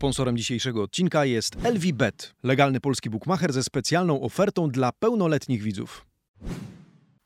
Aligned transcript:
Sponsorem 0.00 0.36
dzisiejszego 0.36 0.82
odcinka 0.82 1.24
jest 1.24 1.56
LVBet, 1.64 2.34
legalny 2.42 2.80
polski 2.80 3.10
bookmacher 3.10 3.52
ze 3.52 3.62
specjalną 3.62 4.22
ofertą 4.22 4.70
dla 4.70 4.92
pełnoletnich 4.92 5.62
widzów. 5.62 6.06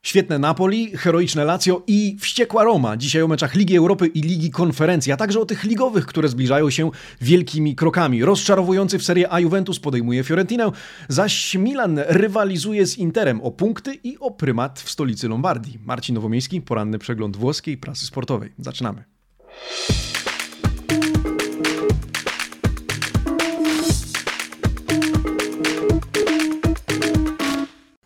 Świetne 0.02 0.38
Napoli, 0.38 0.96
heroiczne 0.96 1.44
Lazio 1.44 1.82
i 1.86 2.16
wściekła 2.20 2.64
Roma. 2.64 2.96
Dzisiaj 2.96 3.22
o 3.22 3.28
meczach 3.28 3.54
Ligi 3.54 3.76
Europy 3.76 4.06
i 4.06 4.20
Ligi 4.20 4.50
Konferencji, 4.50 5.12
a 5.12 5.16
także 5.16 5.40
o 5.40 5.46
tych 5.46 5.64
ligowych, 5.64 6.06
które 6.06 6.28
zbliżają 6.28 6.70
się 6.70 6.90
wielkimi 7.20 7.74
krokami. 7.74 8.24
Rozczarowujący 8.24 8.98
w 8.98 9.04
Serie 9.04 9.32
A 9.32 9.40
Juventus 9.40 9.80
podejmuje 9.80 10.24
Fiorentinę, 10.24 10.70
zaś 11.08 11.54
Milan 11.54 12.00
rywalizuje 12.08 12.86
z 12.86 12.98
Interem 12.98 13.40
o 13.40 13.50
punkty 13.50 13.94
i 14.04 14.18
o 14.18 14.30
prymat 14.30 14.80
w 14.80 14.90
stolicy 14.90 15.28
Lombardii. 15.28 15.78
Marcin 15.84 16.14
Nowomiejski, 16.14 16.60
poranny 16.60 16.98
przegląd 16.98 17.36
włoskiej 17.36 17.76
prasy 17.76 18.06
sportowej. 18.06 18.52
Zaczynamy. 18.58 19.04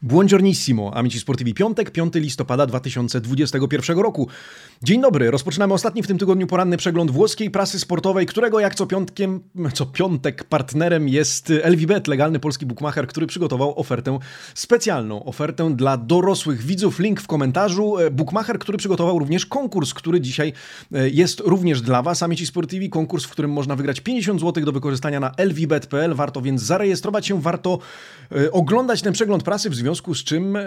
Buongiornissimo, 0.09 0.95
amici 0.95 1.21
sportivi, 1.21 1.55
piątek, 1.55 1.91
5 1.91 2.15
listopada 2.15 2.67
2021 2.67 3.99
roku. 3.99 4.29
Dzień 4.83 5.01
dobry, 5.01 5.31
rozpoczynamy 5.31 5.75
ostatni 5.75 6.03
w 6.03 6.07
tym 6.07 6.19
tygodniu 6.19 6.47
poranny 6.47 6.77
przegląd 6.77 7.11
włoskiej 7.11 7.51
prasy 7.51 7.79
sportowej, 7.79 8.27
którego 8.27 8.61
jak 8.61 8.75
co 8.75 8.87
piątkiem, 8.87 9.41
co 9.75 9.87
piątek 9.87 10.45
partnerem 10.45 11.09
jest 11.09 11.53
LVBet, 11.65 12.07
legalny 12.07 12.39
polski 12.39 12.67
bookmacher, 12.67 13.07
który 13.07 13.27
przygotował 13.27 13.81
ofertę 13.81 14.19
specjalną, 14.55 15.25
ofertę 15.25 15.77
dla 15.77 15.97
dorosłych 15.97 16.63
widzów. 16.63 16.99
Link 16.99 17.21
w 17.21 17.27
komentarzu. 17.27 17.97
Bookmacher, 18.11 18.59
który 18.59 18.79
przygotował 18.79 19.19
również 19.19 19.47
konkurs, 19.47 19.95
który 19.95 20.21
dzisiaj 20.21 20.53
e, 20.93 21.09
jest 21.09 21.41
również 21.41 21.81
dla 21.81 22.03
Was, 22.03 22.23
amici 22.23 22.47
sportivi, 22.47 22.91
konkurs, 22.91 23.25
w 23.25 23.31
którym 23.31 23.53
można 23.53 23.77
wygrać 23.77 24.01
50 24.01 24.41
zł 24.41 24.65
do 24.65 24.73
wykorzystania 24.73 25.21
na 25.21 25.35
lvbet.pl. 25.39 26.15
Warto 26.15 26.41
więc 26.43 26.63
zarejestrować 26.63 27.27
się, 27.27 27.41
warto 27.41 27.79
e, 28.33 28.53
oglądać 28.53 29.03
ten 29.03 29.13
przegląd 29.13 29.43
prasy 29.43 29.71
w 29.71 29.75
związku 29.75 29.98
związku 29.99 30.15
z 30.15 30.25
czym, 30.25 30.59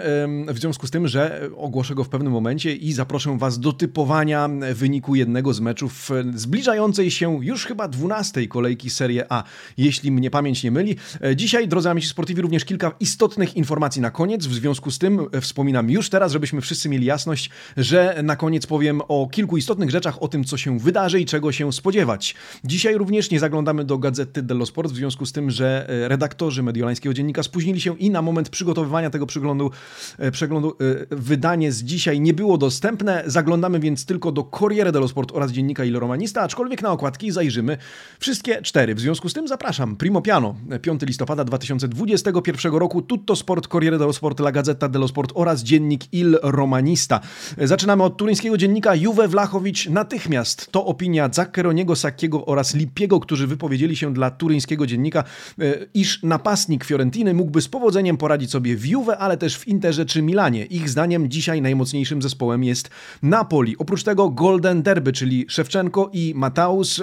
w 0.48 0.58
związku 0.58 0.86
z 0.86 0.90
tym, 0.90 1.08
że 1.08 1.48
ogłoszę 1.56 1.94
go 1.94 2.04
w 2.04 2.08
pewnym 2.08 2.32
momencie 2.32 2.74
i 2.74 2.92
zaproszę 2.92 3.38
Was 3.38 3.58
do 3.58 3.72
typowania 3.72 4.48
wyniku 4.74 5.14
jednego 5.14 5.54
z 5.54 5.60
meczów 5.60 6.10
zbliżającej 6.34 7.10
się 7.10 7.44
już 7.44 7.66
chyba 7.66 7.88
12 7.88 8.48
kolejki 8.48 8.90
Serie 8.90 9.32
A, 9.32 9.44
jeśli 9.76 10.10
mnie 10.10 10.30
pamięć 10.30 10.62
nie 10.62 10.70
myli. 10.70 10.96
E, 11.24 11.36
dzisiaj, 11.36 11.68
drodzy 11.68 11.90
amici 11.90 12.08
sportivi, 12.08 12.42
również 12.42 12.64
kilka 12.64 12.92
istotnych 13.00 13.56
informacji 13.56 14.02
na 14.02 14.10
koniec. 14.10 14.46
W 14.46 14.54
związku 14.54 14.90
z 14.90 14.98
tym 14.98 15.26
e, 15.32 15.40
wspominam 15.40 15.90
już 15.90 16.10
teraz, 16.10 16.32
żebyśmy 16.32 16.60
wszyscy 16.60 16.88
mieli 16.88 17.06
jasność, 17.06 17.50
że 17.76 18.20
na 18.22 18.36
koniec 18.36 18.66
powiem 18.66 19.00
o 19.08 19.28
kilku 19.32 19.56
istotnych 19.56 19.90
rzeczach, 19.90 20.22
o 20.22 20.28
tym, 20.28 20.44
co 20.44 20.56
się 20.56 20.78
wydarzy 20.78 21.20
i 21.20 21.26
czego 21.26 21.52
się 21.52 21.72
spodziewać. 21.72 22.34
Dzisiaj 22.64 22.94
również 22.94 23.30
nie 23.30 23.40
zaglądamy 23.40 23.84
do 23.84 23.98
Gazety 23.98 24.42
dello 24.42 24.66
Sport, 24.66 24.92
w 24.92 24.96
związku 24.96 25.26
z 25.26 25.32
tym, 25.32 25.50
że 25.50 25.88
e, 25.88 26.08
redaktorzy 26.08 26.62
mediolańskiego 26.62 27.14
dziennika 27.14 27.42
spóźnili 27.42 27.80
się 27.80 27.98
i 27.98 28.10
na 28.10 28.22
moment 28.22 28.48
przygotowywania 28.48 29.10
tego 29.10 29.21
przeglądu, 29.26 29.70
e, 30.18 30.30
przeglądu 30.30 30.76
e, 31.10 31.16
wydanie 31.16 31.72
z 31.72 31.82
dzisiaj 31.82 32.20
nie 32.20 32.34
było 32.34 32.58
dostępne. 32.58 33.22
Zaglądamy 33.26 33.80
więc 33.80 34.06
tylko 34.06 34.32
do 34.32 34.44
Corriere 34.44 34.92
dello 34.92 35.08
Sport 35.08 35.32
oraz 35.34 35.52
dziennika 35.52 35.84
Il 35.84 35.98
Romanista, 35.98 36.42
aczkolwiek 36.42 36.82
na 36.82 36.90
okładki 36.90 37.30
zajrzymy 37.30 37.78
wszystkie 38.18 38.62
cztery. 38.62 38.94
W 38.94 39.00
związku 39.00 39.28
z 39.28 39.32
tym 39.32 39.48
zapraszam. 39.48 39.96
Primo 39.96 40.22
Piano, 40.22 40.54
5 40.82 41.02
listopada 41.02 41.44
2021 41.44 42.74
roku, 42.74 43.02
Tutto 43.02 43.36
Sport, 43.36 43.68
Corriere 43.68 43.98
dello 43.98 44.12
Sport, 44.12 44.40
La 44.40 44.52
Gazzetta 44.52 44.88
dello 44.88 45.08
Sport 45.08 45.32
oraz 45.34 45.62
dziennik 45.62 46.12
Il 46.12 46.38
Romanista. 46.42 47.20
Zaczynamy 47.58 48.02
od 48.02 48.16
turyńskiego 48.16 48.56
dziennika 48.56 48.94
Juve 48.94 49.28
Vlachowicz 49.28 49.88
natychmiast. 49.88 50.68
To 50.70 50.86
opinia 50.86 51.28
Zaccheroniego, 51.32 51.96
Sackiego 51.96 52.46
oraz 52.46 52.74
Lippiego, 52.74 53.20
którzy 53.20 53.46
wypowiedzieli 53.46 53.96
się 53.96 54.14
dla 54.14 54.30
turyńskiego 54.30 54.86
dziennika, 54.86 55.24
e, 55.60 55.64
iż 55.94 56.22
napastnik 56.22 56.84
Fiorentiny 56.84 57.34
mógłby 57.34 57.60
z 57.60 57.68
powodzeniem 57.68 58.16
poradzić 58.16 58.50
sobie 58.50 58.76
w 58.76 58.86
Juve, 58.86 59.11
ale 59.18 59.36
też 59.36 59.58
w 59.58 59.68
Interze 59.68 60.06
czy 60.06 60.22
Milanie. 60.22 60.64
Ich 60.64 60.88
zdaniem 60.88 61.30
dzisiaj 61.30 61.62
najmocniejszym 61.62 62.22
zespołem 62.22 62.64
jest 62.64 62.90
Napoli. 63.22 63.76
Oprócz 63.78 64.02
tego 64.02 64.30
Golden 64.30 64.82
Derby, 64.82 65.12
czyli 65.12 65.46
Szewczenko 65.48 66.10
i 66.12 66.32
Mataus 66.36 67.02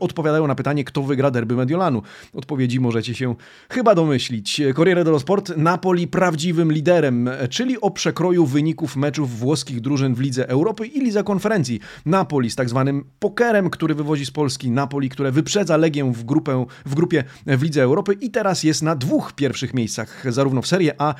odpowiadają 0.00 0.46
na 0.46 0.54
pytanie, 0.54 0.84
kto 0.84 1.02
wygra 1.02 1.30
derby 1.30 1.56
Mediolanu. 1.56 2.02
Odpowiedzi 2.34 2.80
możecie 2.80 3.14
się 3.14 3.34
chyba 3.70 3.94
domyślić. 3.94 4.62
Corriere 4.76 5.04
dello 5.04 5.20
Sport, 5.20 5.56
Napoli 5.56 6.08
prawdziwym 6.08 6.72
liderem, 6.72 7.30
czyli 7.50 7.80
o 7.80 7.90
przekroju 7.90 8.46
wyników 8.46 8.96
meczów 8.96 9.38
włoskich 9.38 9.80
drużyn 9.80 10.14
w 10.14 10.20
Lidze 10.20 10.48
Europy 10.48 10.86
i 10.86 11.00
Lidze 11.00 11.24
Konferencji. 11.24 11.80
Napoli 12.06 12.50
z 12.50 12.56
tak 12.56 12.68
zwanym 12.68 13.04
pokerem, 13.18 13.70
który 13.70 13.94
wywozi 13.94 14.26
z 14.26 14.30
Polski. 14.30 14.70
Napoli, 14.70 15.08
które 15.08 15.32
wyprzedza 15.32 15.76
Legię 15.76 16.12
w, 16.12 16.24
grupę, 16.24 16.66
w 16.86 16.94
grupie 16.94 17.24
w 17.46 17.62
Lidze 17.62 17.82
Europy 17.82 18.12
i 18.20 18.30
teraz 18.30 18.64
jest 18.64 18.82
na 18.82 18.96
dwóch 18.96 19.32
pierwszych 19.32 19.74
miejscach, 19.74 20.32
zarówno 20.32 20.62
w 20.62 20.66
Serie 20.66 20.94
A, 20.98 21.14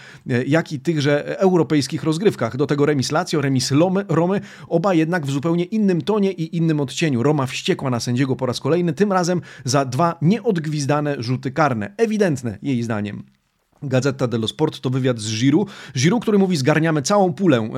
jak 0.46 0.72
i 0.72 0.80
tychże 0.80 1.38
europejskich 1.38 2.02
rozgrywkach. 2.02 2.56
Do 2.56 2.66
tego 2.66 2.86
remis 2.86 3.12
Lazio, 3.12 3.40
remis 3.40 3.70
Lomy, 3.70 4.04
Romy, 4.08 4.40
oba 4.68 4.94
jednak 4.94 5.26
w 5.26 5.30
zupełnie 5.30 5.64
innym 5.64 6.02
tonie 6.02 6.32
i 6.32 6.56
innym 6.56 6.80
odcieniu. 6.80 7.22
Roma 7.22 7.46
wściekła 7.46 7.90
na 7.90 8.00
sędziego 8.00 8.36
po 8.36 8.46
raz 8.46 8.60
kolejny, 8.60 8.92
tym 8.92 9.12
razem 9.12 9.40
za 9.64 9.84
dwa 9.84 10.18
nieodgwizdane 10.22 11.16
rzuty 11.18 11.50
karne. 11.50 11.94
Ewidentne 11.96 12.58
jej 12.62 12.82
zdaniem. 12.82 13.35
Gazeta 13.82 14.26
dello 14.26 14.48
Sport 14.48 14.80
to 14.80 14.90
wywiad 14.90 15.18
z 15.18 15.40
Giroud. 15.40 15.70
Giroud, 15.96 16.22
który 16.22 16.38
mówi 16.38 16.56
zgarniamy 16.56 17.02
całą 17.02 17.32
pulę. 17.32 17.68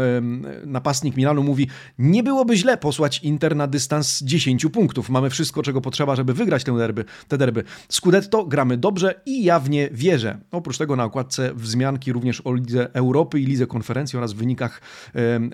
Napastnik 0.67 1.17
Milanu 1.17 1.43
mówi 1.43 1.69
nie 1.99 2.23
byłoby 2.23 2.57
źle 2.57 2.77
posłać 2.77 3.19
Inter 3.19 3.57
na 3.57 3.67
dystans 3.67 4.23
10 4.23 4.67
punktów. 4.73 5.11
Mamy 5.11 5.31
wszystko, 5.31 5.63
czego 5.63 5.81
potrzeba, 5.81 6.17
żeby 6.17 6.35
wygrać 6.35 6.65
tę 6.65 6.77
derby, 6.77 7.05
te 7.29 7.39
derby. 7.39 7.65
Scudetto 7.89 8.45
gramy 8.45 8.77
dobrze 8.77 9.21
i 9.27 9.45
ja 9.45 9.61
w 9.61 9.71
nie 9.71 9.89
wierzę. 9.93 10.39
Oprócz 10.51 10.79
tego 10.79 10.97
na 10.97 11.05
okładce 11.05 11.55
wzmianki 11.55 12.13
również 12.13 12.41
o 12.45 12.55
Lidze 12.55 12.95
Europy 12.95 13.41
i 13.41 13.47
Lidze 13.47 13.67
Konferencji 13.67 14.19
oraz 14.19 14.33
wynikach 14.33 14.81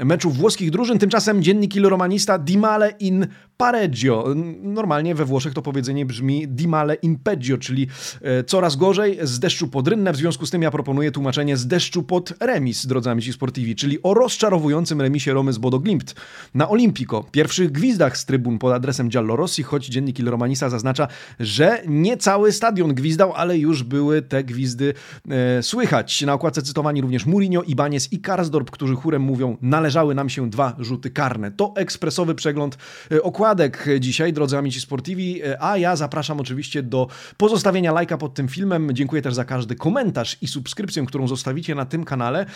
meczów 0.05 0.37
włoskich 0.37 0.71
drużyn. 0.71 0.99
Tymczasem 0.99 1.43
dziennik 1.43 1.77
Il 1.77 1.89
Romanista 1.89 2.39
Di 2.39 2.59
Male 2.59 2.91
in 2.91 3.27
Pareggio. 3.57 4.25
Normalnie 4.63 5.15
we 5.15 5.25
Włoszech 5.25 5.55
to 5.55 5.63
powiedzenie 5.63 6.07
brzmi 6.07 6.49
Di 6.49 6.69
Male 6.69 6.95
in 6.95 7.19
Peggio, 7.19 7.59
czyli 7.59 7.87
e, 8.23 8.45
coraz 8.45 8.77
gorzej, 8.77 9.19
z 9.23 9.39
deszczu 9.39 9.69
pod 9.69 9.89
rynnę. 9.89 10.13
W 10.13 10.17
związku 10.17 10.47
z 10.47 10.51
tym 10.51 10.63
ja 10.63 10.71
proponuję 10.71 11.11
tłumaczenie 11.11 11.57
z 11.57 11.67
deszczu 11.67 12.03
pod 12.03 12.33
remis, 12.41 12.87
drodzy 12.87 13.11
amici 13.11 13.33
sportivi, 13.33 13.75
czyli 13.77 14.03
o 14.03 14.15
rozczarowującym 14.15 15.01
remisie 15.01 15.33
Romy 15.33 15.53
z 15.53 15.59
Bodo 15.59 15.79
Glimt 15.79 16.15
na 16.55 16.69
Olimpico. 16.69 17.25
Pierwszych 17.31 17.73
gwizdach 17.73 18.19
z 18.19 18.25
trybun 18.25 18.59
pod 18.59 18.73
adresem 18.73 19.09
Giallorossi, 19.09 19.63
choć 19.63 19.87
dziennik 19.87 20.19
Il 20.19 20.29
Romanista 20.29 20.71
zaznacza, 20.71 21.09
że 21.41 21.83
nie 21.87 22.17
cały 22.17 22.53
stadion 22.53 22.95
gwizdał, 22.95 23.33
ale 23.33 23.59
już 23.59 23.83
były 23.83 24.23
te 24.23 24.45
gwizdy 24.45 24.95
e, 25.29 25.63
słychać. 25.63 26.23
Na 26.23 26.33
okładce 26.35 26.63
cytowani 26.63 27.01
również 27.01 27.27
Mourinho, 27.27 27.63
Ibanez 27.63 28.13
i 28.13 28.21
Karsdorp, 28.21 28.71
którzy 28.71 28.97
chórem 28.97 29.23
mówią, 29.23 29.57
należały 29.63 30.15
nam 30.15 30.29
się 30.29 30.51
dwa 30.51 30.77
rzuty 30.79 31.11
karne. 31.11 31.51
To 31.51 31.73
ekspresowy 31.77 32.35
przegląd 32.35 32.79
e, 33.11 33.23
okładek 33.45 33.87
dzisiaj, 34.01 34.33
drodzy 34.33 34.59
amici 34.59 34.81
sportivi, 34.81 35.43
e, 35.43 35.63
a 35.63 35.79
ja 35.79 35.97
zapraszam 35.97 36.41
oczywiście 36.41 36.83
do 36.83 37.09
pozostawienia 37.37 37.93
lajka 37.93 38.19
pod 38.19 38.35
tym 38.35 38.49
filmem. 38.49 38.91
Dziękuję 38.93 39.23
też 39.23 39.35
za 39.35 39.45
każdy 39.45 39.75
komentarz 39.75 40.39
i 40.43 40.49
subskrypcję, 40.49 41.07
którą 41.07 41.29
zostawicie 41.29 41.75
na 41.75 41.85
tym 41.85 42.05
kanale. 42.05 42.47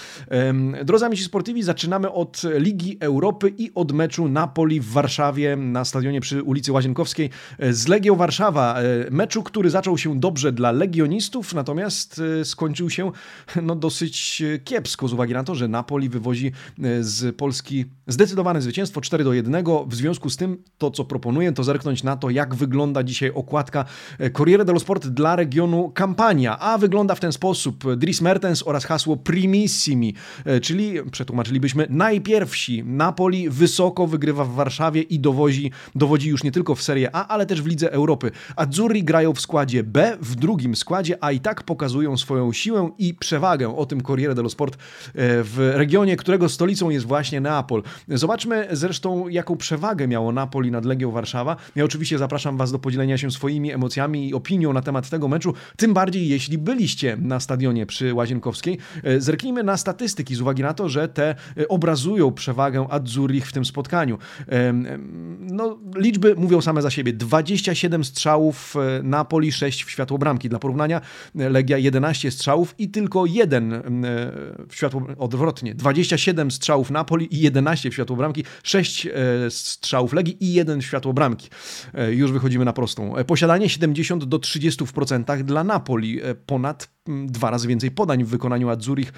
Drodzy 0.85 1.07
amici 1.07 1.25
sportivi, 1.25 1.63
zaczynamy 1.63 2.13
od 2.13 2.43
Ligi 2.59 2.97
Europy 3.01 3.55
i 3.59 3.71
od 3.75 3.93
meczu 3.93 4.29
Napoli 4.29 4.81
w 4.81 4.89
Warszawie 4.91 5.57
na 5.57 5.85
stadionie 5.85 6.21
przy 6.21 6.43
ulicy 6.43 6.73
Łazienkowskiej 6.73 7.31
z 7.71 7.89
Legią 7.89 8.17
Warszawa. 8.17 8.81
E, 8.81 9.11
meczu, 9.11 9.43
który 9.43 9.71
zaczął 9.71 9.99
się 9.99 10.21
dobrze 10.21 10.53
dla 10.53 10.73
legionistów, 10.73 11.55
natomiast 11.55 12.21
e, 12.41 12.45
skończył 12.45 12.91
się 12.91 13.13
no, 13.63 13.77
dosyć 13.77 14.43
kiepsko 14.65 15.09
z 15.09 15.13
uwagi 15.13 15.35
na 15.35 15.45
to, 15.45 15.55
że 15.55 15.69
Napoli 15.69 16.09
wywozi 16.09 16.47
e, 16.47 16.53
z 17.05 17.37
Polski 17.37 17.85
zdecydowane 18.07 18.63
zwycięstwo 18.63 19.01
4 19.01 19.25
do 19.25 19.33
1. 19.33 19.65
W 19.87 19.95
związku 19.95 20.31
z 20.31 20.37
tym 20.37 20.63
to, 20.79 20.91
co 20.91 21.05
proponuję, 21.05 21.53
to 21.53 21.65
zerknąć 21.65 22.03
na 22.03 22.17
to, 22.17 22.31
jak 22.31 22.55
wygląda 22.55 23.03
dzisiaj 23.03 23.31
okładka 23.35 23.85
Corriere 24.37 24.65
dello 24.65 24.81
Sport 24.81 25.07
dla 25.07 25.37
regionu 25.37 25.93
Kampania, 25.95 26.59
a 26.59 26.79
wygląda 26.79 27.15
w 27.15 27.21
ten 27.21 27.33
sposób, 27.33 27.59
sposób 27.59 27.95
Dries 27.97 28.21
Mertens 28.21 28.63
oraz 28.67 28.85
hasło 28.85 29.17
primissimi, 29.17 30.15
e, 30.45 30.61
czyli 30.61 30.95
przetłumaczylibyśmy 31.11 31.87
najpierwsi. 31.91 32.85
Napoli 32.85 33.51
wysoko 33.51 34.07
wygrywa 34.07 34.45
w 34.45 34.55
Warszawie 34.55 35.03
i 35.03 35.21
dowozi, 35.21 35.71
dowodzi 35.95 36.29
już 36.29 36.45
nie 36.45 36.53
tylko 36.53 36.75
w 36.75 36.83
Serie 36.83 37.11
A, 37.13 37.29
ale 37.29 37.47
też 37.47 37.63
w 37.63 37.67
Lidze 37.67 37.93
Europy. 37.93 38.31
Azzurri 38.57 39.05
grają 39.05 39.35
w 39.35 39.41
składzie 39.41 39.83
B, 39.85 40.17
w 40.21 40.35
drugim 40.35 40.77
składzie, 40.77 41.17
a 41.21 41.33
i 41.33 41.41
tak 41.41 41.63
pokazują 41.63 42.17
swoją 42.17 42.53
siłę 42.53 42.91
i 42.99 43.15
przewagę. 43.15 43.77
O 43.77 43.87
tym 43.87 44.01
Corriere 44.01 44.35
dello 44.35 44.51
Sport 44.51 44.75
e, 44.75 44.79
w 45.43 45.71
regionie, 45.75 46.17
którego 46.17 46.49
stolicą 46.49 46.91
jest 46.91 47.07
właśnie 47.07 47.41
Neapol. 47.41 47.83
Zobaczmy 48.09 48.69
zresztą, 48.73 49.29
jaką 49.29 49.57
przewagę 49.57 50.09
miało 50.09 50.33
Napoli 50.33 50.68
Napoli 50.69 50.73
nad 50.73 50.85
Legią 50.85 51.11
Warszawa. 51.11 51.57
Ja 51.77 51.85
oczywiście 51.85 52.19
zapraszam 52.19 52.57
Was 52.57 52.73
do 52.73 52.79
podzielenia 52.79 53.19
się 53.19 53.31
swoimi 53.31 53.73
emocjami 53.73 54.29
i 54.29 54.35
opinią 54.35 54.73
na 54.73 54.83
temat 54.83 55.11
tego 55.11 55.29
meczu, 55.29 55.55
tym 55.77 55.95
bardziej 55.95 56.29
jeśli 56.29 56.59
byliście 56.59 57.17
na 57.17 57.41
stadionie 57.41 57.87
przy 57.87 58.15
Łazienkowskiej. 58.15 58.79
Zerknijmy 59.19 59.63
na 59.63 59.77
statystyki 59.77 60.35
z 60.35 60.41
uwagi 60.41 60.63
na 60.63 60.75
to, 60.75 60.89
że 60.89 61.09
te 61.09 61.35
obrazują 61.69 62.33
przewagę 62.33 62.87
Azzurich 62.91 63.47
w 63.47 63.53
tym 63.53 63.65
spotkaniu. 63.65 64.19
No, 65.41 65.79
liczby 65.97 66.35
mówią 66.35 66.61
same 66.61 66.83
za 66.83 66.91
siebie. 66.91 67.13
27 67.13 68.05
strzałów 68.05 68.75
Napoli, 69.03 69.53
6 69.53 69.85
w 69.85 69.91
światło 69.91 70.19
bramki. 70.19 70.49
Dla 70.49 70.59
porównania 70.59 71.01
Legia 71.35 71.79
11 71.79 72.31
strzałów 72.31 72.75
i 72.79 72.89
tylko 72.89 73.27
jeden 73.27 73.83
w 74.69 74.75
światło 74.75 75.07
odwrotnie. 75.19 75.75
27 75.75 76.51
strzałów 76.51 76.91
Napoli 76.91 77.35
i 77.35 77.41
11 77.41 77.91
w 77.91 77.95
światło 77.95 78.17
bramki, 78.17 78.45
6 78.63 79.07
e, 79.07 79.11
strzałów 79.51 80.13
Legii 80.13 80.37
i 80.41 80.53
1 80.59 80.81
w 80.81 80.85
światło 80.85 81.13
bramki. 81.13 81.49
E, 81.95 82.15
już 82.15 82.33
wychodzimy 82.33 82.65
na 82.65 82.73
prostą. 82.73 83.17
E, 83.17 83.25
posiadanie 83.25 83.69
70 83.69 84.25
do 84.25 84.39
30% 84.39 85.43
dla 85.43 85.65
Napoli, 85.65 86.21
ponad 86.47 86.99
dwa 87.27 87.51
razy 87.51 87.69
więcej 87.69 87.91
podań 87.91 88.25
w 88.25 88.29
wykonaniu 88.29 88.69
Adzurich 88.69 89.13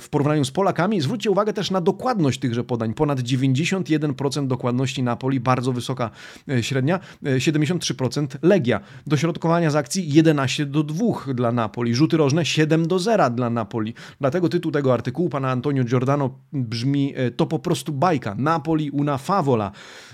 w 0.00 0.06
porównaniu 0.10 0.44
z 0.44 0.50
Polakami. 0.50 1.00
Zwróćcie 1.00 1.30
uwagę 1.30 1.52
też 1.52 1.70
na 1.70 1.80
dokładność 1.80 2.40
tychże 2.40 2.64
podań. 2.64 2.94
Ponad 2.94 3.20
91% 3.20 4.46
dokładności 4.46 5.02
Napoli, 5.02 5.40
bardzo 5.40 5.72
wysoka 5.72 6.10
średnia, 6.60 7.00
73% 7.22 8.26
Legia. 8.42 8.80
Dośrodkowania 9.06 9.70
z 9.70 9.76
akcji 9.76 10.12
11 10.12 10.66
do 10.66 10.82
2 10.82 11.34
dla 11.34 11.52
Napoli, 11.52 11.94
rzuty 11.94 12.16
rożne 12.16 12.44
7 12.44 12.88
do 12.88 12.98
0 12.98 13.30
dla 13.30 13.50
Napoli. 13.50 13.94
Dlatego 14.20 14.48
tytuł 14.48 14.72
tego 14.72 14.94
artykułu 14.94 15.28
pana 15.28 15.50
Antonio 15.50 15.84
Giordano 15.84 16.38
brzmi 16.52 17.14
e, 17.16 17.30
to 17.30 17.46
po 17.46 17.58
prostu 17.58 17.92
bajka. 17.92 18.34
Napoli 18.34 18.90
una 18.90 19.18
favola. 19.18 19.72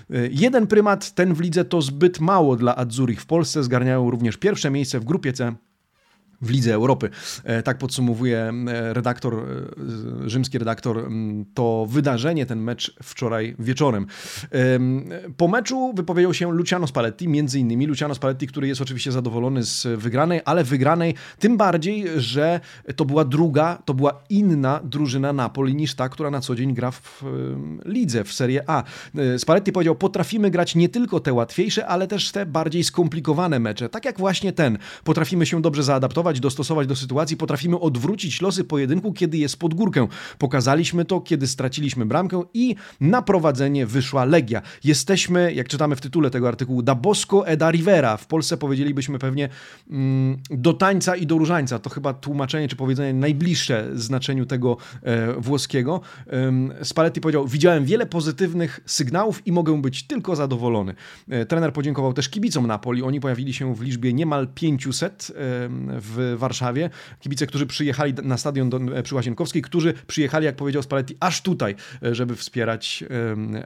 E, 0.09 0.27
jeden 0.55 0.67
prymat, 0.67 1.11
ten 1.11 1.33
w 1.33 1.39
lidze 1.39 1.65
to 1.65 1.81
zbyt 1.81 2.19
mało 2.19 2.55
dla 2.55 2.75
Azzurich. 2.75 3.21
W 3.21 3.25
Polsce 3.25 3.63
zgarniają 3.63 4.09
również 4.11 4.37
pierwsze 4.37 4.71
miejsce 4.71 4.99
w 4.99 5.05
grupie 5.05 5.33
C 5.33 5.55
w 6.41 6.49
Lidze 6.49 6.73
Europy. 6.73 7.09
E, 7.43 7.63
tak 7.63 7.77
podsumowuje 7.77 8.37
e, 8.67 8.93
redaktor, 8.93 9.33
e, 9.35 10.29
rzymski 10.29 10.57
redaktor, 10.57 11.09
to 11.53 11.87
wydarzenie, 11.89 12.45
ten 12.45 12.59
mecz 12.59 12.95
wczoraj 13.03 13.55
wieczorem. 13.59 14.05
Po 15.37 15.47
meczu 15.47 15.93
wypowiedział 15.95 16.33
się 16.33 16.51
Luciano 16.51 16.87
Spalletti, 16.87 17.27
między 17.27 17.59
innymi 17.59 17.87
Luciano 17.87 18.15
Spalletti, 18.15 18.47
który 18.47 18.67
jest 18.67 18.81
oczywiście 18.81 19.11
zadowolony 19.11 19.63
z 19.63 19.87
wygranej, 19.99 20.41
ale 20.45 20.63
wygranej 20.63 21.13
tym 21.39 21.57
bardziej, 21.57 22.05
że 22.17 22.59
to 22.95 23.05
była 23.05 23.25
druga, 23.25 23.81
to 23.85 23.93
była 23.93 24.23
inna 24.29 24.79
drużyna 24.83 25.33
Napoli 25.33 25.75
niż 25.75 25.95
ta, 25.95 26.09
która 26.09 26.31
na 26.31 26.41
co 26.41 26.55
dzień 26.55 26.73
gra 26.73 26.91
w 26.91 27.23
lidze, 27.85 28.23
w 28.23 28.33
Serie 28.33 28.63
A. 28.67 28.83
Spalletti 29.37 29.71
powiedział, 29.71 29.95
potrafimy 29.95 30.51
grać 30.51 30.75
nie 30.75 30.89
tylko 30.89 31.19
te 31.19 31.33
łatwiejsze, 31.33 31.87
ale 31.87 32.07
też 32.07 32.31
te 32.31 32.45
bardziej 32.45 32.83
skomplikowane 32.83 33.59
mecze, 33.59 33.89
tak 33.89 34.05
jak 34.05 34.17
właśnie 34.19 34.53
ten. 34.53 34.77
Potrafimy 35.03 35.45
się 35.45 35.61
dobrze 35.61 35.83
zaadaptować 35.83 36.24
dostosować 36.33 36.87
do 36.87 36.95
sytuacji, 36.95 37.37
potrafimy 37.37 37.79
odwrócić 37.79 38.41
losy 38.41 38.63
pojedynku, 38.63 39.13
kiedy 39.13 39.37
jest 39.37 39.57
pod 39.57 39.73
górkę. 39.73 40.07
Pokazaliśmy 40.37 41.05
to, 41.05 41.21
kiedy 41.21 41.47
straciliśmy 41.47 42.05
bramkę 42.05 42.43
i 42.53 42.75
na 42.99 43.21
prowadzenie 43.21 43.85
wyszła 43.85 44.25
Legia. 44.25 44.61
Jesteśmy, 44.83 45.53
jak 45.53 45.67
czytamy 45.67 45.95
w 45.95 46.01
tytule 46.01 46.29
tego 46.29 46.47
artykułu, 46.47 46.81
da 46.81 46.95
Bosco 46.95 47.47
e 47.47 47.57
da 47.57 47.71
Rivera. 47.71 48.17
W 48.17 48.27
Polsce 48.27 48.57
powiedzielibyśmy 48.57 49.19
pewnie 49.19 49.49
mm, 49.89 50.37
do 50.49 50.73
tańca 50.73 51.15
i 51.15 51.25
do 51.25 51.37
różańca. 51.37 51.79
To 51.79 51.89
chyba 51.89 52.13
tłumaczenie 52.13 52.67
czy 52.67 52.75
powiedzenie 52.75 53.13
najbliższe 53.13 53.89
znaczeniu 53.93 54.45
tego 54.45 54.77
e, 55.01 55.33
włoskiego. 55.33 56.01
E, 56.27 56.85
Spalletti 56.85 57.21
powiedział, 57.21 57.47
widziałem 57.47 57.85
wiele 57.85 58.05
pozytywnych 58.05 58.79
sygnałów 58.85 59.47
i 59.47 59.51
mogę 59.51 59.81
być 59.81 60.07
tylko 60.07 60.35
zadowolony. 60.35 60.95
E, 61.29 61.45
trener 61.45 61.73
podziękował 61.73 62.13
też 62.13 62.29
kibicom 62.29 62.67
Napoli. 62.67 63.03
Oni 63.03 63.19
pojawili 63.19 63.53
się 63.53 63.75
w 63.75 63.81
liczbie 63.81 64.13
niemal 64.13 64.47
500 64.47 65.31
w 65.87 66.14
w 66.17 66.35
Warszawie. 66.37 66.89
Kibice, 67.19 67.47
którzy 67.47 67.65
przyjechali 67.65 68.13
na 68.23 68.37
stadion 68.37 68.69
do, 68.69 68.77
e, 68.77 69.03
przy 69.03 69.15
Łazienkowskiej, 69.15 69.61
którzy 69.61 69.93
przyjechali, 70.07 70.45
jak 70.45 70.55
powiedział 70.55 70.83
Spalletti, 70.83 71.17
aż 71.19 71.41
tutaj, 71.41 71.75
e, 72.03 72.15
żeby 72.15 72.35
wspierać 72.35 73.03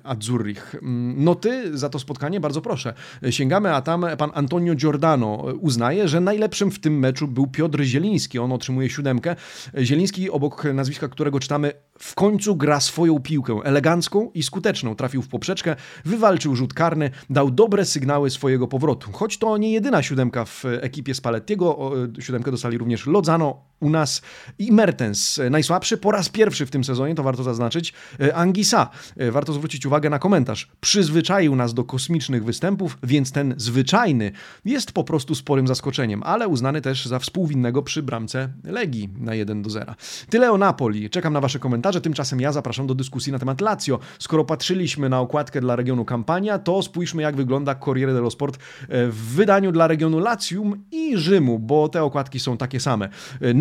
Azzurrich. 0.03 0.75
Mm, 0.75 1.23
Noty 1.23 1.77
za 1.77 1.89
to 1.89 1.99
spotkanie, 1.99 2.39
bardzo 2.39 2.61
proszę. 2.61 2.93
Sięgamy, 3.29 3.73
a 3.73 3.81
tam 3.81 4.05
pan 4.17 4.31
Antonio 4.33 4.75
Giordano 4.75 5.35
uznaje, 5.59 6.07
że 6.07 6.19
najlepszym 6.19 6.71
w 6.71 6.79
tym 6.79 6.99
meczu 6.99 7.27
był 7.27 7.47
Piotr 7.47 7.81
Zieliński. 7.81 8.39
On 8.39 8.51
otrzymuje 8.51 8.89
siódemkę. 8.89 9.35
Zieliński, 9.77 10.29
obok 10.29 10.63
nazwiska 10.73 11.07
którego 11.07 11.39
czytamy, 11.39 11.71
w 11.99 12.15
końcu 12.15 12.55
gra 12.55 12.79
swoją 12.79 13.19
piłkę 13.19 13.59
elegancką 13.63 14.31
i 14.33 14.43
skuteczną. 14.43 14.95
Trafił 14.95 15.21
w 15.21 15.27
poprzeczkę, 15.27 15.75
wywalczył 16.05 16.55
rzut 16.55 16.73
karny, 16.73 17.11
dał 17.29 17.51
dobre 17.51 17.85
sygnały 17.85 18.29
swojego 18.29 18.67
powrotu. 18.67 19.11
Choć 19.11 19.37
to 19.37 19.57
nie 19.57 19.71
jedyna 19.71 20.03
siódemka 20.03 20.45
w 20.45 20.65
ekipie 20.81 21.13
Spallettiego, 21.13 21.91
siódemka 22.19 22.38
dostali 22.51 22.77
również 22.77 23.07
Lozano, 23.07 23.68
u 23.79 23.89
nas 23.89 24.21
i 24.59 24.71
Mertens. 24.71 25.39
Najsłabszy 25.51 25.97
po 25.97 26.11
raz 26.11 26.29
pierwszy 26.29 26.65
w 26.65 26.71
tym 26.71 26.83
sezonie, 26.83 27.15
to 27.15 27.23
warto 27.23 27.43
zaznaczyć, 27.43 27.93
e, 28.19 28.35
Angisa. 28.35 28.89
E, 29.17 29.31
warto 29.31 29.53
zwrócić 29.53 29.85
uwagę 29.85 30.09
na 30.09 30.19
komentarz. 30.19 30.69
Przyzwyczaił 30.81 31.55
nas 31.55 31.73
do 31.73 31.83
kosmicznych 31.83 32.45
występów, 32.45 32.97
więc 33.03 33.31
ten 33.31 33.53
zwyczajny 33.57 34.31
jest 34.65 34.91
po 34.91 35.03
prostu 35.03 35.35
sporym 35.35 35.67
zaskoczeniem, 35.67 36.23
ale 36.23 36.47
uznany 36.47 36.81
też 36.81 37.05
za 37.05 37.19
współwinnego 37.19 37.83
przy 37.83 38.03
bramce 38.03 38.49
Legii 38.63 39.09
na 39.17 39.35
1 39.35 39.61
do 39.61 39.69
0. 39.69 39.95
Tyle 40.29 40.51
o 40.51 40.57
Napoli. 40.57 41.09
Czekam 41.09 41.33
na 41.33 41.41
Wasze 41.41 41.59
komentarze. 41.59 42.01
Tymczasem 42.01 42.39
ja 42.39 42.51
zapraszam 42.51 42.87
do 42.87 42.95
dyskusji 42.95 43.31
na 43.31 43.39
temat 43.39 43.61
Lazio. 43.61 43.99
Skoro 44.19 44.45
patrzyliśmy 44.45 45.09
na 45.09 45.19
okładkę 45.19 45.61
dla 45.61 45.75
regionu 45.75 46.05
Kampania, 46.05 46.59
to 46.59 46.81
spójrzmy 46.81 47.21
jak 47.21 47.35
wygląda 47.35 47.75
Corriere 47.75 48.13
dello 48.13 48.31
Sport 48.31 48.55
e, 48.55 49.07
w 49.07 49.15
wydaniu 49.15 49.71
dla 49.71 49.87
regionu 49.87 50.19
Latium 50.19 50.83
i 50.91 51.17
Rzymu, 51.17 51.59
bo 51.59 51.89
te 51.89 52.03
okładki 52.03 52.39
są 52.39 52.57
takie 52.57 52.79
same. 52.79 53.09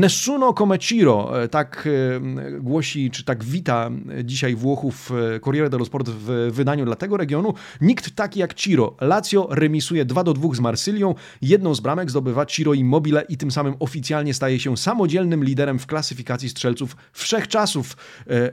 Nessuno 0.08 0.54
come 0.54 0.78
Ciro, 0.78 1.42
e, 1.42 1.48
tak 1.48 1.84
e, 1.86 2.60
głosi, 2.60 3.10
czy 3.10 3.24
tak 3.24 3.44
wita 3.44 3.90
dzisiaj 4.24 4.54
Włochów 4.54 5.12
e, 5.36 5.40
Corriere 5.40 5.70
dello 5.70 5.84
Sport 5.84 6.08
w 6.08 6.50
wydaniu 6.52 6.84
dla 6.84 6.96
tego 6.96 7.16
regionu. 7.16 7.54
Nikt 7.80 8.14
taki 8.14 8.40
jak 8.40 8.54
Ciro. 8.54 8.96
Lazio 9.00 9.48
remisuje 9.50 10.04
2 10.04 10.24
do 10.24 10.34
2 10.34 10.54
z 10.54 10.60
Marsylią. 10.60 11.14
Jedną 11.42 11.74
z 11.74 11.80
bramek 11.80 12.10
zdobywa 12.10 12.46
Ciro 12.46 12.74
Immobile 12.74 13.24
i 13.28 13.36
tym 13.36 13.50
samym 13.50 13.74
oficjalnie 13.80 14.34
staje 14.34 14.60
się 14.60 14.76
samodzielnym 14.76 15.44
liderem 15.44 15.78
w 15.78 15.86
klasyfikacji 15.86 16.48
strzelców 16.48 16.96
wszechczasów 17.12 17.96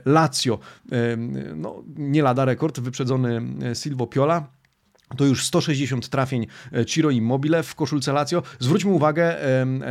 Lazio. 0.04 0.58
No, 1.56 1.82
nie 1.96 2.22
lada 2.22 2.44
rekord, 2.44 2.80
wyprzedzony 2.80 3.42
Silvo 3.74 4.06
Piola 4.06 4.55
to 5.16 5.24
już 5.24 5.44
160 5.44 6.08
trafień 6.08 6.46
e, 6.72 6.84
Ciro 6.84 7.10
Immobile 7.10 7.62
w 7.62 7.74
koszulce 7.74 8.12
Lazio. 8.12 8.42
Zwróćmy 8.58 8.90
uwagę 8.90 9.36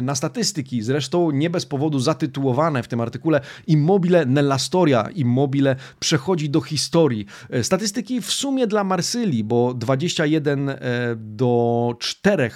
na 0.01 0.15
statystyki, 0.15 0.81
zresztą 0.81 1.31
nie 1.31 1.49
bez 1.49 1.65
powodu 1.65 1.99
zatytułowane 1.99 2.83
w 2.83 2.87
tym 2.87 3.01
artykule 3.01 3.41
Immobile 3.67 4.25
nella 4.25 4.59
storia. 4.59 5.09
Immobile 5.09 5.75
przechodzi 5.99 6.49
do 6.49 6.61
historii. 6.61 7.25
E, 7.49 7.63
statystyki 7.63 8.21
w 8.21 8.31
sumie 8.31 8.67
dla 8.67 8.83
Marsylii, 8.83 9.43
bo 9.43 9.73
21 9.73 10.69
e, 10.69 10.77
do 11.15 11.95
4, 11.99 12.51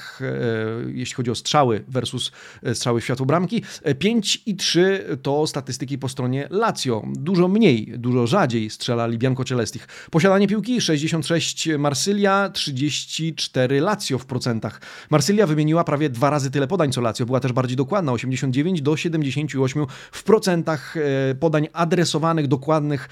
jeśli 0.88 1.16
chodzi 1.16 1.32
o 1.32 1.36
strzały 1.36 1.84
versus 1.88 2.32
strzały 2.74 3.02
w 3.02 3.26
bramki. 3.26 3.64
5 4.00 4.42
i 4.46 4.56
3 4.56 5.18
to 5.22 5.48
statystyki 5.48 5.98
po 5.98 6.10
stronie 6.10 6.48
Lazio. 6.50 7.04
Dużo 7.16 7.48
mniej, 7.48 7.94
dużo 7.98 8.28
rzadziej 8.28 8.70
strzela 8.70 9.08
Libianco 9.08 9.44
Celestich. 9.44 9.88
Posiadanie 10.12 10.48
piłki 10.48 10.82
66 10.82 11.70
Marsylia, 11.78 12.49
34 12.50 13.82
Lazio 13.82 14.18
w 14.18 14.26
procentach. 14.26 14.82
Marsylia 15.10 15.48
wymieniła 15.48 15.84
prawie 15.84 16.10
dwa 16.10 16.30
razy 16.30 16.52
tyle 16.52 16.68
podań 16.68 16.92
co 16.92 17.02
Lazio. 17.02 17.26
Była 17.26 17.40
też 17.40 17.54
bardziej 17.54 17.78
dokładna, 17.78 18.12
89 18.12 18.82
do 18.82 18.98
78 18.98 19.86
w 20.12 20.24
procentach 20.24 20.98
e, 20.98 21.36
podań 21.36 21.68
adresowanych, 21.74 22.48
dokładnych 22.48 23.10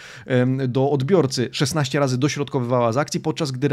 do 0.67 0.91
odbiorcy. 0.91 1.49
16 1.51 1.99
razy 1.99 2.17
dośrodkowywała 2.17 2.91
z 2.91 2.97
akcji, 2.97 3.19
podczas 3.19 3.51
gdy, 3.51 3.69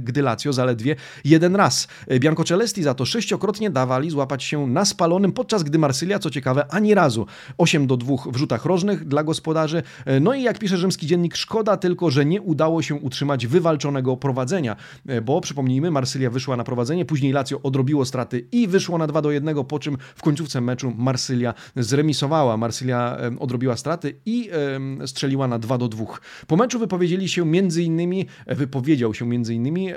gdy 0.00 0.22
Lazio 0.22 0.52
zaledwie 0.52 0.96
jeden 1.24 1.56
raz. 1.56 1.88
E, 2.06 2.20
Bianco 2.20 2.44
Celesti 2.44 2.82
za 2.82 2.94
to 2.94 3.04
sześciokrotnie 3.04 3.70
dawali 3.70 4.10
złapać 4.10 4.44
się 4.44 4.66
na 4.66 4.84
spalonym, 4.84 5.32
podczas 5.32 5.62
gdy 5.62 5.78
Marsylia, 5.78 6.18
co 6.18 6.30
ciekawe, 6.30 6.66
ani 6.70 6.94
razu. 6.94 7.26
8 7.58 7.86
do 7.86 7.96
2 7.96 8.14
w 8.26 8.36
rzutach 8.36 8.64
rożnych 8.64 9.04
dla 9.04 9.24
gospodarzy. 9.24 9.82
E, 10.04 10.20
no 10.20 10.34
i 10.34 10.42
jak 10.42 10.58
pisze 10.58 10.76
rzymski 10.76 11.06
dziennik, 11.06 11.36
szkoda 11.36 11.76
tylko, 11.76 12.10
że 12.10 12.24
nie 12.24 12.42
udało 12.42 12.82
się 12.82 12.94
utrzymać 12.94 13.46
wywalczonego 13.46 14.16
prowadzenia. 14.16 14.76
E, 15.08 15.20
bo 15.20 15.40
przypomnijmy, 15.40 15.90
Marsylia 15.90 16.30
wyszła 16.30 16.56
na 16.56 16.64
prowadzenie, 16.64 17.04
później 17.04 17.32
Lazio 17.32 17.62
odrobiło 17.62 18.04
straty 18.04 18.46
i 18.52 18.68
wyszło 18.68 18.98
na 18.98 19.06
2 19.06 19.22
do 19.22 19.30
1, 19.30 19.64
po 19.64 19.78
czym 19.78 19.96
w 20.16 20.22
końcówce 20.22 20.60
meczu 20.60 20.92
Marsylia 20.96 21.54
zremisowała. 21.76 22.56
Marsylia 22.56 23.18
odrobiła 23.38 23.76
straty 23.76 24.14
i 24.26 24.50
strzeliła 25.06 25.48
na 25.48 25.58
2 25.58 25.78
do 25.78 25.88
2. 25.88 26.04
Po 26.46 26.56
meczu 26.56 26.78
wypowiedzieli 26.78 27.28
się 27.28 27.46
między 27.46 27.82
innymi, 27.82 28.26
e, 28.46 28.54
wypowiedział 28.54 29.14
się 29.14 29.26
między 29.26 29.54
innymi 29.54 29.88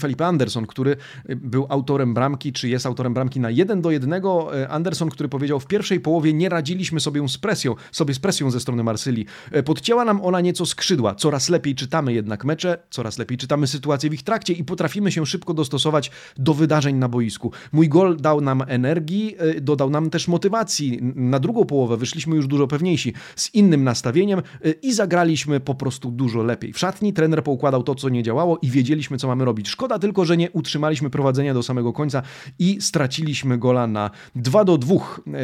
Felipe 0.00 0.26
Anderson, 0.26 0.66
który 0.66 0.96
e, 1.28 1.36
był 1.36 1.66
autorem 1.68 2.14
bramki, 2.14 2.52
czy 2.52 2.68
jest 2.68 2.86
autorem 2.86 3.14
bramki 3.14 3.40
na 3.40 3.50
1 3.50 3.82
do 3.82 3.90
1. 3.90 4.22
Anderson, 4.68 5.10
który 5.10 5.28
powiedział, 5.28 5.60
w 5.60 5.66
pierwszej 5.66 6.00
połowie 6.00 6.32
nie 6.32 6.48
radziliśmy 6.48 7.00
sobie 7.00 7.28
z 7.28 7.38
presją, 7.38 7.74
sobie 7.92 8.14
z 8.14 8.18
presją 8.18 8.50
ze 8.50 8.60
strony 8.60 8.82
Marsylii. 8.82 9.26
Podcięła 9.64 10.04
nam 10.04 10.22
ona 10.22 10.40
nieco 10.40 10.66
skrzydła. 10.66 11.14
Coraz 11.14 11.48
lepiej 11.48 11.74
czytamy 11.74 12.12
jednak 12.12 12.44
mecze, 12.44 12.78
coraz 12.90 13.18
lepiej 13.18 13.38
czytamy 13.38 13.66
sytuację 13.66 14.10
w 14.10 14.14
ich 14.14 14.23
trakcie 14.24 14.52
i 14.52 14.64
potrafimy 14.64 15.12
się 15.12 15.26
szybko 15.26 15.54
dostosować 15.54 16.10
do 16.36 16.54
wydarzeń 16.54 16.96
na 16.96 17.08
boisku. 17.08 17.52
Mój 17.72 17.88
gol 17.88 18.16
dał 18.16 18.40
nam 18.40 18.62
energii, 18.68 19.36
y, 19.56 19.60
dodał 19.60 19.90
nam 19.90 20.10
też 20.10 20.28
motywacji. 20.28 20.98
Na 21.14 21.38
drugą 21.38 21.64
połowę 21.64 21.96
wyszliśmy 21.96 22.36
już 22.36 22.46
dużo 22.46 22.66
pewniejsi, 22.66 23.12
z 23.36 23.54
innym 23.54 23.84
nastawieniem 23.84 24.42
y, 24.66 24.74
i 24.82 24.92
zagraliśmy 24.92 25.60
po 25.60 25.74
prostu 25.74 26.10
dużo 26.10 26.42
lepiej. 26.42 26.72
W 26.72 26.78
szatni 26.78 27.12
trener 27.12 27.42
poukładał 27.42 27.82
to, 27.82 27.94
co 27.94 28.08
nie 28.08 28.22
działało 28.22 28.58
i 28.62 28.70
wiedzieliśmy, 28.70 29.18
co 29.18 29.28
mamy 29.28 29.44
robić. 29.44 29.68
Szkoda 29.68 29.98
tylko, 29.98 30.24
że 30.24 30.36
nie 30.36 30.50
utrzymaliśmy 30.50 31.10
prowadzenia 31.10 31.54
do 31.54 31.62
samego 31.62 31.92
końca 31.92 32.22
i 32.58 32.80
straciliśmy 32.80 33.58
gola 33.58 33.86
na 33.86 34.10
2 34.34 34.64
do 34.64 34.78
2. 34.78 34.94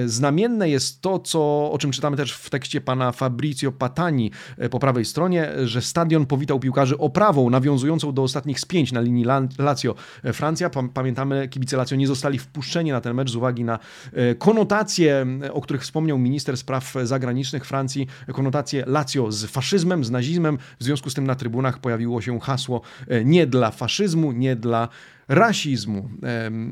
Znamienne 0.07 0.69
jest 0.69 1.01
to, 1.01 1.19
co, 1.19 1.73
o 1.73 1.79
czym 1.79 1.91
czytamy 1.91 2.17
też 2.17 2.33
w 2.33 2.51
tekście 2.51 2.81
pana 2.81 3.13
Fabrizio 3.13 3.73
Patani 3.73 4.31
po 4.71 4.79
prawej 4.79 5.05
stronie, 5.05 5.49
że 5.65 5.83
stadion 5.83 6.27
powitał 6.27 6.61
piłkarzy 6.61 6.99
oprawą 6.99 7.51
nawiązującą 7.51 8.13
do 8.13 8.23
ostatnich 8.23 8.61
spięć 8.71 8.93
na 8.93 9.01
linii 9.01 9.25
Lazio 9.59 9.95
Francja. 10.33 10.71
Pamiętamy, 10.95 11.49
kibice 11.49 11.77
Lazio 11.77 11.97
nie 11.97 12.07
zostali 12.07 12.39
wpuszczeni 12.39 12.91
na 12.91 13.01
ten 13.01 13.15
mecz 13.15 13.31
z 13.31 13.37
uwagi 13.37 13.65
na 13.65 13.79
e, 14.13 14.35
konotacje, 14.35 15.27
o 15.53 15.61
których 15.61 15.83
wspomniał 15.83 16.19
minister 16.19 16.57
spraw 16.57 16.95
zagranicznych 17.05 17.67
Francji, 17.67 18.07
konotacje 18.33 18.85
Lazio 18.87 19.33
z 19.33 19.45
faszyzmem, 19.45 20.05
z 20.05 20.11
nazizmem. 20.11 20.59
W 20.81 20.85
związku 20.85 21.11
z 21.11 21.15
tym 21.15 21.27
na 21.27 21.35
trybunach 21.35 21.79
pojawiło 21.79 22.21
się 22.21 22.41
hasło 22.41 22.81
e, 23.09 23.25
nie 23.25 23.47
dla 23.47 23.71
faszyzmu, 23.71 24.33
nie 24.33 24.57
dla 24.57 24.89
rasizmu. 25.31 26.09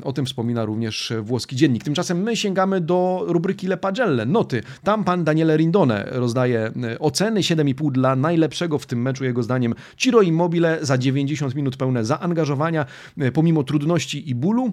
O 0.05 0.13
tym 0.13 0.27
wspomina 0.27 0.65
również 0.65 1.13
włoski 1.23 1.57
dziennik. 1.57 1.85
Tymczasem 1.85 2.23
my 2.23 2.37
sięgamy 2.37 2.81
do 2.81 3.25
rubryki 3.27 3.67
Le 3.67 3.77
Pagelle, 3.77 4.27
noty. 4.27 4.63
Tam 4.85 5.05
pan 5.05 5.25
Daniele 5.25 5.57
Rindone 5.57 6.05
rozdaje 6.11 6.61
e, 6.61 6.99
oceny 6.99 7.41
7,5 7.41 7.93
dla 7.93 8.17
najlepszego 8.17 8.79
w 8.79 8.87
tym 8.87 9.03
meczu, 9.03 9.25
jego 9.25 9.43
zdaniem 9.43 9.75
Ciro 9.97 10.23
Immobile 10.23 10.79
za 10.83 10.99
90 10.99 11.55
minut 11.55 11.77
pełne 11.77 12.05
zaangażowania, 12.05 12.87
e, 13.19 13.33
pomimo 13.33 13.65
trudności 13.65 14.31
i 14.31 14.35
bólu 14.35 14.73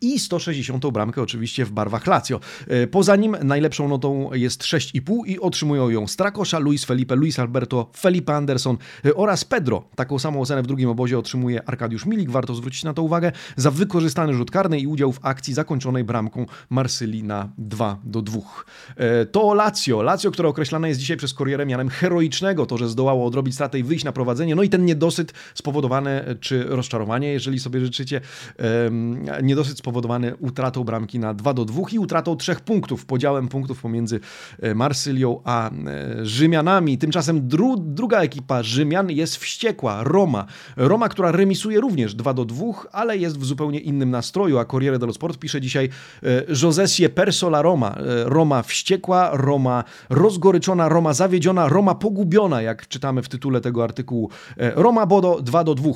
i 0.00 0.18
160 0.18 0.86
bramkę 0.86 1.22
oczywiście 1.22 1.64
w 1.64 1.72
barwach 1.72 2.06
Lazio. 2.06 2.40
E, 2.68 2.86
poza 2.86 3.16
nim 3.16 3.36
najlepszą 3.42 3.88
notą 3.88 4.30
jest 4.32 4.62
6,5 4.62 5.26
i 5.26 5.40
otrzymują 5.40 5.90
ją 5.90 6.06
Strakosza, 6.06 6.58
Luis 6.58 6.84
Felipe, 6.84 7.16
Luis 7.16 7.38
Alberto, 7.38 7.90
Felipe 7.96 8.36
Anderson 8.36 8.76
e, 9.04 9.14
oraz 9.14 9.44
Pedro. 9.44 9.84
Taką 9.94 10.18
samą 10.18 10.40
ocenę 10.40 10.62
w 10.62 10.66
drugim 10.66 10.88
obozie 10.88 11.18
otrzymuje 11.18 11.68
Arkadiusz 11.68 12.06
Milik, 12.06 12.30
warto 12.30 12.54
zwrócić 12.54 12.84
na 12.84 12.94
to 12.94 13.02
uwagę, 13.02 13.32
za 13.56 13.70
wykorzystany 13.70 14.34
rzut 14.34 14.50
karny 14.50 14.80
i 14.80 14.86
udział 14.86 15.12
w 15.12 15.18
akcji 15.22 15.54
zakończonej 15.54 16.04
bramką 16.04 16.46
Marsylii 16.70 17.22
na 17.22 17.48
2 17.58 17.98
do 18.04 18.22
2. 18.22 18.40
E, 18.96 19.26
to 19.26 19.54
Lazio, 19.54 20.02
Lazio, 20.02 20.30
które 20.30 20.48
określane 20.48 20.88
jest 20.88 21.00
dzisiaj 21.00 21.16
przez 21.16 21.34
Corrierę 21.34 21.66
mianem 21.66 21.88
heroicznego, 21.88 22.66
to, 22.66 22.78
że 22.78 22.88
zdołało 22.88 23.26
odrobić 23.26 23.54
stratę 23.54 23.78
i 23.78 23.82
wyjść 23.82 24.04
na 24.04 24.12
prowadzenie, 24.12 24.54
no 24.54 24.62
i 24.62 24.68
ten 24.68 24.84
niedosyt 24.84 25.32
spowodowany, 25.54 26.36
czy 26.40 26.64
rozczarowanie, 26.64 27.32
jeżeli 27.32 27.60
sobie 27.60 27.80
życzycie, 27.80 28.20
niedosyt 29.42 29.78
spowodowany 29.78 29.89
spowodowany 29.90 30.36
utratą 30.36 30.84
bramki 30.84 31.18
na 31.18 31.34
2 31.34 31.54
do 31.54 31.64
2 31.64 31.82
i 31.92 31.98
utratą 31.98 32.36
trzech 32.36 32.60
punktów, 32.60 33.06
podziałem 33.06 33.48
punktów 33.48 33.82
pomiędzy 33.82 34.20
e, 34.62 34.74
Marsylią 34.74 35.40
a 35.44 35.70
e, 35.70 35.72
Rzymianami. 36.26 36.98
Tymczasem 36.98 37.48
dru, 37.48 37.76
druga 37.76 38.20
ekipa 38.20 38.62
Rzymian 38.62 39.10
jest 39.10 39.36
wściekła, 39.36 40.04
Roma. 40.04 40.46
Roma, 40.76 41.08
która 41.08 41.32
remisuje 41.32 41.80
również 41.80 42.14
2 42.14 42.34
do 42.34 42.44
2, 42.44 42.64
ale 42.92 43.18
jest 43.18 43.38
w 43.38 43.44
zupełnie 43.44 43.78
innym 43.78 44.10
nastroju, 44.10 44.58
a 44.58 44.64
Corriere 44.64 44.98
dello 44.98 45.12
Sport 45.12 45.38
pisze 45.38 45.60
dzisiaj 45.60 45.88
e, 46.22 46.28
Josesie 46.62 47.08
perso 47.08 47.48
la 47.48 47.62
Roma. 47.62 47.96
Roma 48.24 48.62
wściekła, 48.62 49.30
Roma 49.32 49.84
rozgoryczona, 50.10 50.88
Roma 50.88 51.14
zawiedziona, 51.14 51.68
Roma 51.68 51.94
pogubiona, 51.94 52.62
jak 52.62 52.88
czytamy 52.88 53.22
w 53.22 53.28
tytule 53.28 53.60
tego 53.60 53.84
artykułu. 53.84 54.30
Roma 54.56 55.06
Bodo 55.06 55.40
2 55.40 55.64
do 55.64 55.74
2. 55.74 55.90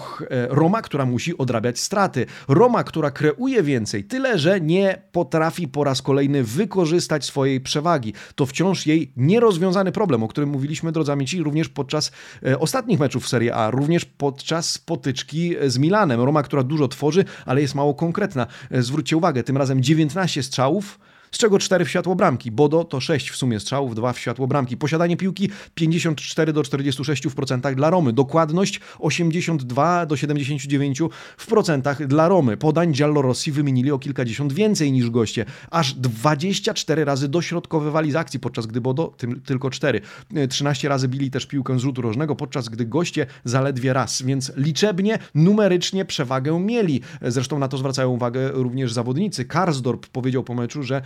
Roma, 0.48 0.82
która 0.82 1.06
musi 1.06 1.38
odrabiać 1.38 1.78
straty. 1.78 2.26
Roma, 2.48 2.84
która 2.84 3.10
kreuje 3.10 3.62
więcej 3.62 3.83
więcej. 3.84 4.04
Tyle, 4.04 4.38
że 4.38 4.60
nie 4.60 5.02
potrafi 5.12 5.68
po 5.68 5.84
raz 5.84 6.02
kolejny 6.02 6.44
wykorzystać 6.44 7.24
swojej 7.24 7.60
przewagi. 7.60 8.14
To 8.34 8.46
wciąż 8.46 8.86
jej 8.86 9.12
nierozwiązany 9.16 9.92
problem, 9.92 10.22
o 10.22 10.28
którym 10.28 10.50
mówiliśmy, 10.50 10.92
drodzy 10.92 11.12
amici, 11.12 11.42
również 11.42 11.68
podczas 11.68 12.12
e, 12.46 12.58
ostatnich 12.58 13.00
meczów 13.00 13.24
w 13.24 13.28
Serie 13.28 13.54
A, 13.54 13.70
również 13.70 14.04
podczas 14.04 14.78
potyczki 14.78 15.54
z 15.66 15.78
Milanem. 15.78 16.20
Roma, 16.20 16.42
która 16.42 16.62
dużo 16.62 16.88
tworzy, 16.88 17.24
ale 17.46 17.60
jest 17.60 17.74
mało 17.74 17.94
konkretna. 17.94 18.46
E, 18.70 18.82
zwróćcie 18.82 19.16
uwagę, 19.16 19.42
tym 19.42 19.56
razem 19.56 19.82
19 19.82 20.42
strzałów, 20.42 20.98
z 21.34 21.38
czego 21.38 21.58
4 21.58 21.84
w 21.84 21.90
światło 21.90 22.14
bramki. 22.14 22.50
Bodo 22.50 22.84
to 22.84 23.00
6 23.00 23.30
w 23.30 23.36
sumie 23.36 23.60
strzałów, 23.60 23.94
2 23.94 24.12
w 24.12 24.18
światło 24.18 24.46
bramki. 24.46 24.76
Posiadanie 24.76 25.16
piłki 25.16 25.50
54 25.74 26.52
do 26.52 26.62
46 26.62 27.26
w 27.26 27.34
procentach 27.34 27.74
dla 27.74 27.90
Romy. 27.90 28.12
Dokładność 28.12 28.80
82 28.98 30.06
do 30.06 30.16
79 30.16 31.02
w 31.36 31.46
procentach 31.46 32.06
dla 32.06 32.28
Romy. 32.28 32.56
Podań 32.56 32.92
Giallorossi 32.92 33.52
wymienili 33.52 33.90
o 33.90 33.98
kilkadziesiąt 33.98 34.52
więcej 34.52 34.92
niż 34.92 35.10
goście. 35.10 35.44
Aż 35.70 35.94
24 35.94 37.04
razy 37.04 37.28
dośrodkowywali 37.28 38.12
z 38.12 38.16
akcji, 38.16 38.40
podczas 38.40 38.66
gdy 38.66 38.80
Bodo 38.80 39.14
tym, 39.16 39.40
tylko 39.40 39.70
4. 39.70 40.00
13 40.48 40.88
razy 40.88 41.08
bili 41.08 41.30
też 41.30 41.46
piłkę 41.46 41.78
z 41.78 41.82
rzutu 41.82 42.02
rożnego, 42.02 42.36
podczas 42.36 42.68
gdy 42.68 42.86
goście 42.86 43.26
zaledwie 43.44 43.92
raz. 43.92 44.22
Więc 44.22 44.52
liczebnie, 44.56 45.18
numerycznie 45.34 46.04
przewagę 46.04 46.60
mieli. 46.60 47.00
Zresztą 47.22 47.58
na 47.58 47.68
to 47.68 47.78
zwracają 47.78 48.10
uwagę 48.10 48.50
również 48.52 48.92
zawodnicy. 48.92 49.44
Karsdorp 49.44 50.06
powiedział 50.06 50.44
po 50.44 50.54
meczu, 50.54 50.82
że 50.82 51.02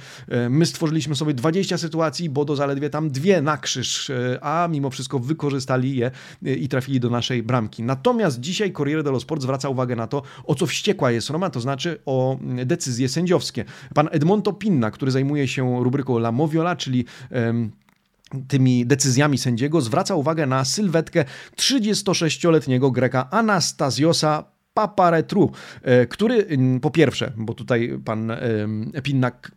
my 0.51 0.67
stworzyliśmy 0.67 1.17
sobie 1.17 1.35
20 1.35 1.79
sytuacji, 1.79 2.31
bo 2.31 2.45
do 2.45 2.57
zaledwie 2.57 2.91
tam 2.91 3.11
dwie 3.11 3.43
na 3.43 3.57
krzyż, 3.57 4.11
e, 4.11 4.39
a 4.43 4.69
mimo 4.69 4.91
wszystko 4.91 5.19
wykorzystali 5.19 5.97
je 5.97 6.11
e, 6.47 6.55
i 6.55 6.69
trafili 6.69 7.01
do 7.01 7.11
naszej 7.11 7.43
bramki. 7.43 7.83
Natomiast 7.83 8.41
dzisiaj 8.41 8.73
Corriere 8.73 9.03
dello 9.03 9.21
Sport 9.21 9.43
zwraca 9.43 9.69
uwagę 9.69 9.97
na 9.97 10.07
to, 10.07 10.23
o 10.45 10.55
co 10.55 10.67
wściekła 10.67 11.11
jest 11.11 11.31
Roma, 11.31 11.51
to 11.51 11.61
znaczy 11.61 11.99
o 12.07 12.39
decyzje 12.67 13.09
sędziowskie. 13.09 13.65
Pan 13.95 14.09
Edmonto 14.13 14.53
Pinna, 14.53 14.91
który 14.91 15.11
zajmuje 15.11 15.49
się 15.49 15.85
rubryką 15.85 16.17
La 16.17 16.33
Moviola, 16.33 16.77
czyli 16.77 17.05
tymi 18.49 18.87
decyzjami 18.87 19.39
sędziego, 19.39 19.81
zwraca 19.81 20.15
uwagę 20.15 20.47
na 20.47 20.65
sylwetkę 20.65 21.25
36-letniego 21.57 22.91
Greka 22.91 23.31
Anastasiosa 23.31 24.45
Paparetru, 24.79 25.51
e, 25.83 26.07
który 26.07 26.47
po 26.83 26.91
pierwsze, 26.91 27.33
bo 27.37 27.55
tutaj 27.55 27.99
pan 28.05 28.33
Pinnak 29.03 29.53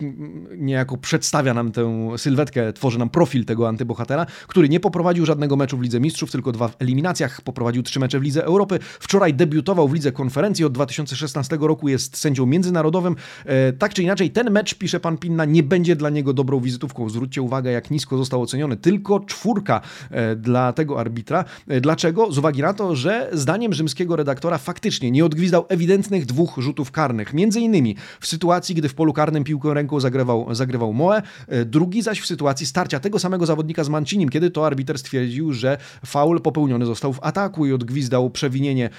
niejako 0.57 0.97
przedstawia 0.97 1.53
nam 1.53 1.71
tę 1.71 2.11
sylwetkę, 2.17 2.73
tworzy 2.73 2.99
nam 2.99 3.09
profil 3.09 3.45
tego 3.45 3.67
antybohatera, 3.67 4.25
który 4.47 4.69
nie 4.69 4.79
poprowadził 4.79 5.25
żadnego 5.25 5.55
meczu 5.55 5.77
w 5.77 5.81
Lidze 5.81 5.99
Mistrzów, 5.99 6.31
tylko 6.31 6.51
dwa 6.51 6.67
w 6.67 6.75
eliminacjach, 6.79 7.41
poprowadził 7.41 7.83
trzy 7.83 7.99
mecze 7.99 8.19
w 8.19 8.23
Lidze 8.23 8.45
Europy. 8.45 8.79
Wczoraj 8.81 9.33
debiutował 9.33 9.87
w 9.87 9.93
Lidze 9.93 10.11
Konferencji, 10.11 10.65
od 10.65 10.73
2016 10.73 11.57
roku 11.61 11.89
jest 11.89 12.17
sędzią 12.17 12.45
międzynarodowym. 12.45 13.15
E, 13.45 13.73
tak 13.73 13.93
czy 13.93 14.03
inaczej, 14.03 14.31
ten 14.31 14.51
mecz, 14.51 14.75
pisze 14.75 14.99
pan 14.99 15.17
Pinna, 15.17 15.45
nie 15.45 15.63
będzie 15.63 15.95
dla 15.95 16.09
niego 16.09 16.33
dobrą 16.33 16.59
wizytówką. 16.59 17.09
Zwróćcie 17.09 17.41
uwagę, 17.41 17.71
jak 17.71 17.91
nisko 17.91 18.17
został 18.17 18.41
oceniony. 18.41 18.77
Tylko 18.77 19.19
czwórka 19.19 19.81
e, 20.11 20.35
dla 20.35 20.73
tego 20.73 20.99
arbitra. 20.99 21.45
Dlaczego? 21.81 22.31
Z 22.31 22.37
uwagi 22.37 22.61
na 22.61 22.73
to, 22.73 22.95
że 22.95 23.29
zdaniem 23.33 23.73
rzymskiego 23.73 24.15
redaktora 24.15 24.57
faktycznie 24.57 25.10
nie 25.11 25.25
odgwizdał 25.25 25.65
ewidentnych 25.69 26.25
dwóch 26.25 26.55
rzutów 26.57 26.91
karnych. 26.91 27.33
Między 27.33 27.59
innymi 27.59 27.95
w 28.19 28.27
sytuacji, 28.27 28.75
gdy 28.75 28.89
w 28.89 28.93
polu 28.93 29.13
karnym 29.13 29.43
piłkę 29.43 29.73
ręką 29.73 29.99
zagrywał, 29.99 30.55
zagrywał 30.55 30.93
Moe, 30.93 31.21
e, 31.47 31.65
drugi 31.65 32.01
zaś 32.01 32.21
w 32.21 32.25
sytuacji 32.25 32.65
starcia 32.65 32.99
tego 32.99 33.19
samego 33.19 33.45
zawodnika 33.45 33.83
z 33.83 33.89
Mancinim, 33.89 34.29
kiedy 34.29 34.51
to 34.51 34.65
arbiter 34.65 34.99
stwierdził, 34.99 35.53
że 35.53 35.77
faul 36.05 36.41
popełniony 36.41 36.85
został 36.85 37.13
w 37.13 37.19
ataku 37.23 37.65
i 37.65 37.73
odgwizdał 37.73 38.29
przewinienie 38.29 38.89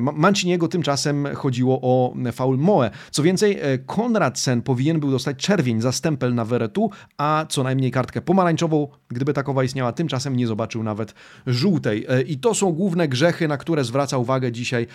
Manciniego. 0.00 0.68
Tymczasem 0.68 1.28
chodziło 1.34 1.80
o 1.82 2.14
faul 2.32 2.58
Moe. 2.58 2.90
Co 3.10 3.22
więcej, 3.22 3.58
e, 3.60 3.78
Konradsen 3.78 4.62
powinien 4.62 5.00
był 5.00 5.10
dostać 5.10 5.36
czerwień 5.36 5.80
za 5.80 5.92
stempel 5.92 6.34
na 6.34 6.44
Veretu, 6.44 6.90
a 7.18 7.46
co 7.48 7.62
najmniej 7.62 7.90
kartkę 7.90 8.20
pomarańczową, 8.20 8.88
gdyby 9.08 9.32
takowa 9.32 9.64
istniała. 9.64 9.92
Tymczasem 9.92 10.36
nie 10.36 10.46
zobaczył 10.46 10.82
nawet 10.82 11.14
żółtej. 11.46 12.06
E, 12.08 12.22
I 12.22 12.38
to 12.38 12.54
są 12.54 12.72
główne 12.72 13.08
grzechy, 13.08 13.48
na 13.48 13.56
które 13.56 13.84
zwraca 13.84 14.18
uwagę 14.18 14.52
dzisiaj 14.52 14.86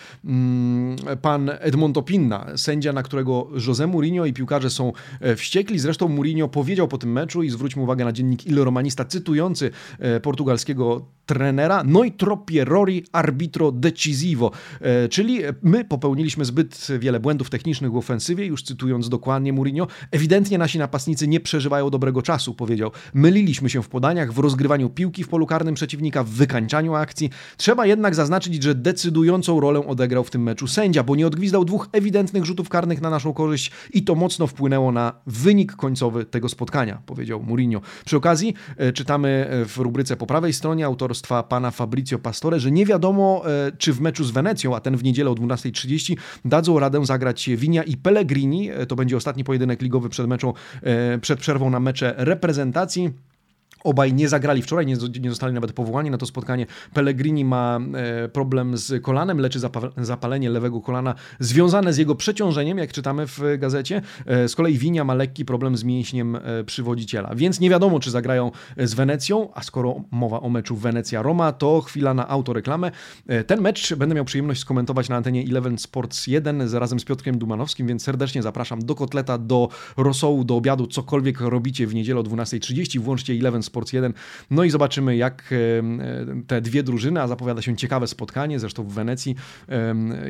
pan 1.21 1.51
Edmondo 1.59 2.01
Pinna, 2.01 2.45
sędzia, 2.55 2.93
na 2.93 3.03
którego 3.03 3.47
José 3.55 3.87
Mourinho 3.87 4.25
i 4.25 4.33
piłkarze 4.33 4.69
są 4.69 4.93
e, 5.19 5.35
wściekli. 5.35 5.79
Zresztą 5.79 6.07
Mourinho 6.07 6.47
powiedział 6.47 6.87
po 6.87 6.97
tym 6.97 7.11
meczu 7.11 7.43
i 7.43 7.49
zwróćmy 7.49 7.83
uwagę 7.83 8.05
na 8.05 8.11
dziennik 8.11 8.47
Il 8.47 8.63
Romanista 8.63 9.05
cytujący 9.05 9.71
e, 9.99 10.19
portugalskiego 10.19 11.05
trenera 11.25 11.83
Noi 11.83 12.11
troppi 12.11 12.59
errori 12.59 13.03
arbitro 13.11 13.71
decisivo, 13.71 14.51
e, 14.81 15.09
czyli 15.09 15.39
my 15.61 15.85
popełniliśmy 15.85 16.45
zbyt 16.45 16.87
wiele 16.99 17.19
błędów 17.19 17.49
technicznych 17.49 17.91
w 17.91 17.97
ofensywie, 17.97 18.45
już 18.45 18.63
cytując 18.63 19.09
dokładnie 19.09 19.53
Mourinho. 19.53 19.87
Ewidentnie 20.11 20.57
nasi 20.57 20.79
napastnicy 20.79 21.27
nie 21.27 21.39
przeżywają 21.39 21.89
dobrego 21.89 22.21
czasu, 22.21 22.53
powiedział. 22.53 22.91
Myliliśmy 23.13 23.69
się 23.69 23.83
w 23.83 23.89
podaniach, 23.89 24.33
w 24.33 24.39
rozgrywaniu 24.39 24.89
piłki 24.89 25.23
w 25.23 25.27
polu 25.27 25.45
karnym 25.45 25.75
przeciwnika, 25.75 26.23
w 26.23 26.29
wykańczaniu 26.29 26.95
akcji. 26.95 27.29
Trzeba 27.57 27.85
jednak 27.85 28.15
zaznaczyć, 28.15 28.63
że 28.63 28.75
decydującą 28.75 29.59
rolę 29.59 29.87
odegrał 29.87 30.12
rozegrał 30.13 30.23
w 30.23 30.29
tym 30.29 30.43
meczu 30.43 30.67
sędzia, 30.67 31.03
bo 31.03 31.15
nie 31.15 31.27
odgwizdał 31.27 31.65
dwóch 31.65 31.89
ewidentnych 31.91 32.45
rzutów 32.45 32.69
karnych 32.69 33.01
na 33.01 33.09
naszą 33.09 33.33
korzyść 33.33 33.71
i 33.93 34.03
to 34.03 34.15
mocno 34.15 34.47
wpłynęło 34.47 34.91
na 34.91 35.13
wynik 35.27 35.75
końcowy 35.75 36.25
tego 36.25 36.49
spotkania, 36.49 37.01
powiedział 37.05 37.43
Mourinho. 37.43 37.81
Przy 38.05 38.17
okazji 38.17 38.53
e, 38.77 38.93
czytamy 38.93 39.47
w 39.65 39.77
rubryce 39.77 40.17
po 40.17 40.27
prawej 40.27 40.53
stronie 40.53 40.85
autorstwa 40.85 41.43
pana 41.43 41.71
Fabrizio 41.71 42.19
Pastore, 42.19 42.59
że 42.59 42.71
nie 42.71 42.85
wiadomo, 42.85 43.43
e, 43.45 43.71
czy 43.77 43.93
w 43.93 44.01
meczu 44.01 44.23
z 44.23 44.31
Wenecją, 44.31 44.75
a 44.75 44.79
ten 44.79 44.97
w 44.97 45.03
niedzielę 45.03 45.29
o 45.29 45.33
12.30, 45.33 46.15
dadzą 46.45 46.79
radę 46.79 47.05
zagrać 47.05 47.49
Winia 47.49 47.83
i 47.83 47.97
Pellegrini. 47.97 48.71
E, 48.71 48.85
to 48.85 48.95
będzie 48.95 49.17
ostatni 49.17 49.43
pojedynek 49.43 49.81
ligowy 49.81 50.09
przed 50.09 50.27
meczą, 50.27 50.53
przed 51.21 51.39
przerwą 51.39 51.69
na 51.69 51.79
mecze 51.79 52.13
reprezentacji. 52.17 53.13
Obaj 53.83 54.13
nie 54.13 54.29
zagrali 54.29 54.61
wczoraj, 54.61 54.85
nie, 54.85 54.95
nie 55.21 55.29
zostali 55.29 55.53
nawet 55.53 55.73
powołani 55.73 56.09
na 56.09 56.17
to 56.17 56.25
spotkanie. 56.25 56.65
Pellegrini 56.93 57.45
ma 57.45 57.79
e, 57.93 58.29
problem 58.29 58.77
z 58.77 59.03
kolanem, 59.03 59.39
leczy 59.39 59.59
zapalenie 59.97 60.49
lewego 60.49 60.81
kolana 60.81 61.15
związane 61.39 61.93
z 61.93 61.97
jego 61.97 62.15
przeciążeniem, 62.15 62.77
jak 62.77 62.91
czytamy 62.91 63.27
w 63.27 63.39
gazecie. 63.57 64.01
E, 64.25 64.47
z 64.47 64.55
kolei 64.55 64.77
Winia 64.77 65.03
ma 65.03 65.13
lekki 65.13 65.45
problem 65.45 65.77
z 65.77 65.83
mięśniem 65.83 66.35
e, 66.35 66.63
przywodziciela. 66.63 67.35
Więc 67.35 67.59
nie 67.59 67.69
wiadomo, 67.69 67.99
czy 67.99 68.11
zagrają 68.11 68.51
z 68.77 68.93
Wenecją, 68.93 69.49
a 69.53 69.63
skoro 69.63 70.03
mowa 70.11 70.41
o 70.41 70.49
meczu 70.49 70.75
Wenecja-Roma, 70.75 71.51
to 71.51 71.81
chwila 71.81 72.13
na 72.13 72.27
autoreklamę. 72.27 72.91
Ten 73.47 73.61
mecz 73.61 73.95
będę 73.95 74.15
miał 74.15 74.25
przyjemność 74.25 74.61
skomentować 74.61 75.09
na 75.09 75.15
antenie 75.15 75.43
Eleven 75.49 75.77
Sports 75.77 76.27
1 76.27 76.73
razem 76.73 76.99
z 76.99 77.05
Piotrkiem 77.05 77.37
Dumanowskim, 77.37 77.87
więc 77.87 78.03
serdecznie 78.03 78.41
zapraszam 78.41 78.85
do 78.85 78.95
kotleta, 78.95 79.37
do 79.37 79.69
rosołu, 79.97 80.43
do 80.43 80.55
obiadu, 80.55 80.87
cokolwiek 80.87 81.41
robicie 81.41 81.87
w 81.87 81.95
niedzielę 81.95 82.19
o 82.19 82.23
12.30, 82.23 82.99
włączcie 82.99 83.33
Eleven 83.33 83.63
Sports 83.63 83.72
Sports 83.73 83.93
1. 83.93 84.13
No 84.51 84.63
i 84.63 84.69
zobaczymy, 84.69 85.15
jak 85.15 85.43
e, 85.51 86.43
te 86.47 86.61
dwie 86.61 86.83
drużyny, 86.83 87.21
a 87.21 87.27
zapowiada 87.27 87.61
się 87.61 87.75
ciekawe 87.75 88.07
spotkanie, 88.07 88.59
zresztą 88.59 88.83
w 88.83 88.93
Wenecji, 88.93 89.35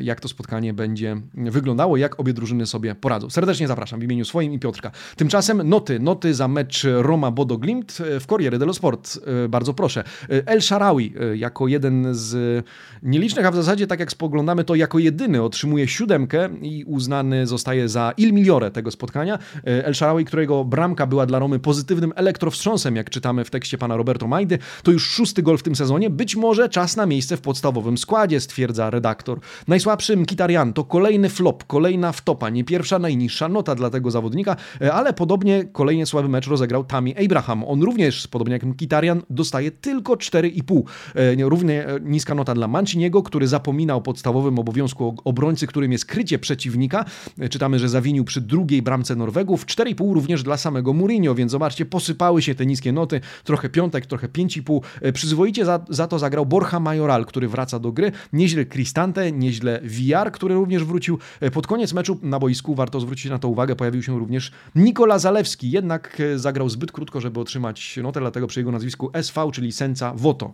jak 0.00 0.20
to 0.20 0.28
spotkanie 0.28 0.74
będzie 0.74 1.16
wyglądało, 1.34 1.96
jak 1.96 2.20
obie 2.20 2.32
drużyny 2.32 2.66
sobie 2.66 2.94
poradzą. 2.94 3.30
Serdecznie 3.30 3.68
zapraszam 3.68 4.00
w 4.00 4.02
imieniu 4.02 4.24
swoim 4.24 4.52
i 4.52 4.58
Piotrka. 4.58 4.90
Tymczasem 5.16 5.68
noty, 5.68 6.00
noty 6.00 6.34
za 6.34 6.48
mecz 6.48 6.86
Roma-Bodo 6.98 7.58
Glimt 7.58 7.98
e, 8.00 8.20
w 8.20 8.26
Corriere 8.26 8.58
dello 8.58 8.74
Sport. 8.74 9.18
E, 9.44 9.48
bardzo 9.48 9.74
proszę. 9.74 10.04
El 10.28 10.60
Sharawi 10.62 11.14
jako 11.34 11.68
jeden 11.68 12.14
z 12.14 12.64
nielicznych, 13.02 13.46
a 13.46 13.50
w 13.50 13.54
zasadzie 13.54 13.86
tak 13.86 14.00
jak 14.00 14.12
spoglądamy, 14.12 14.64
to 14.64 14.74
jako 14.74 14.98
jedyny 14.98 15.42
otrzymuje 15.42 15.88
siódemkę 15.88 16.48
i 16.62 16.84
uznany 16.84 17.46
zostaje 17.46 17.88
za 17.88 18.12
il 18.16 18.32
migliore 18.32 18.70
tego 18.70 18.90
spotkania. 18.90 19.38
El 19.64 19.94
Sharawi, 19.94 20.24
którego 20.24 20.64
bramka 20.64 21.06
była 21.06 21.26
dla 21.26 21.38
Romy 21.38 21.58
pozytywnym 21.58 22.12
elektrowstrząsem, 22.16 22.96
jak 22.96 23.10
czytamy 23.10 23.33
czytamy 23.34 23.44
w 23.44 23.50
tekście 23.50 23.78
pana 23.78 23.96
Roberto 23.96 24.26
Majdy, 24.26 24.58
to 24.82 24.92
już 24.92 25.06
szósty 25.06 25.42
gol 25.42 25.58
w 25.58 25.62
tym 25.62 25.76
sezonie. 25.76 26.10
Być 26.10 26.36
może 26.36 26.68
czas 26.68 26.96
na 26.96 27.06
miejsce 27.06 27.36
w 27.36 27.40
podstawowym 27.40 27.98
składzie, 27.98 28.40
stwierdza 28.40 28.90
redaktor. 28.90 29.40
Najsłabszy 29.68 30.16
Mkhitaryan 30.16 30.72
to 30.72 30.84
kolejny 30.84 31.28
flop, 31.28 31.64
kolejna 31.64 32.12
wtopa, 32.12 32.50
nie 32.50 32.64
pierwsza, 32.64 32.98
najniższa 32.98 33.48
nota 33.48 33.74
dla 33.74 33.90
tego 33.90 34.10
zawodnika, 34.10 34.56
e, 34.80 34.92
ale 34.92 35.12
podobnie 35.12 35.64
kolejnie 35.72 36.06
słaby 36.06 36.28
mecz 36.28 36.46
rozegrał 36.46 36.84
Tami 36.84 37.24
Abraham. 37.24 37.64
On 37.64 37.82
również, 37.82 38.28
podobnie 38.28 38.52
jak 38.52 38.64
Mkhitaryan, 38.64 39.22
dostaje 39.30 39.70
tylko 39.70 40.14
4,5. 40.14 40.82
E, 41.14 41.48
równie 41.48 41.86
e, 41.86 42.00
niska 42.00 42.34
nota 42.34 42.54
dla 42.54 42.68
Manciniego, 42.68 43.22
który 43.22 43.48
zapomina 43.48 43.94
o 43.94 44.00
podstawowym 44.00 44.58
obowiązku 44.58 45.16
obrońcy, 45.24 45.66
którym 45.66 45.92
jest 45.92 46.06
krycie 46.06 46.38
przeciwnika. 46.38 47.04
Czytamy, 47.50 47.78
że 47.78 47.88
zawinił 47.88 48.24
przy 48.24 48.40
drugiej 48.40 48.82
bramce 48.82 49.16
Norwegów. 49.16 49.66
4,5 49.66 50.14
również 50.14 50.42
dla 50.42 50.56
samego 50.56 50.92
Mourinho, 50.92 51.34
więc 51.34 51.52
zobaczcie, 51.52 51.84
posypały 51.84 52.42
się 52.42 52.54
te 52.54 52.66
niskie 52.66 52.92
noty 52.92 53.20
trochę 53.44 53.68
piątek, 53.68 54.06
trochę 54.06 54.28
5,5. 54.28 54.80
E, 55.00 55.12
przyzwoicie 55.12 55.64
za, 55.64 55.84
za 55.88 56.06
to 56.06 56.18
zagrał 56.18 56.46
Borja 56.46 56.80
Majoral, 56.80 57.26
który 57.26 57.48
wraca 57.48 57.78
do 57.78 57.92
gry. 57.92 58.12
Nieźle 58.32 58.66
Cristante, 58.66 59.32
nieźle 59.32 59.80
VR, 59.82 60.32
który 60.32 60.54
również 60.54 60.84
wrócił. 60.84 61.18
E, 61.40 61.50
pod 61.50 61.66
koniec 61.66 61.92
meczu 61.92 62.18
na 62.22 62.38
boisku, 62.38 62.74
warto 62.74 63.00
zwrócić 63.00 63.30
na 63.30 63.38
to 63.38 63.48
uwagę, 63.48 63.76
pojawił 63.76 64.02
się 64.02 64.18
również 64.18 64.52
Nikola 64.74 65.18
Zalewski, 65.18 65.70
jednak 65.70 66.20
e, 66.20 66.38
zagrał 66.38 66.68
zbyt 66.68 66.92
krótko, 66.92 67.20
żeby 67.20 67.40
otrzymać 67.40 67.98
notę, 68.02 68.20
dlatego 68.20 68.46
przy 68.46 68.60
jego 68.60 68.72
nazwisku 68.72 69.10
SV, 69.12 69.50
czyli 69.52 69.72
Senca 69.72 70.12
Voto. 70.14 70.52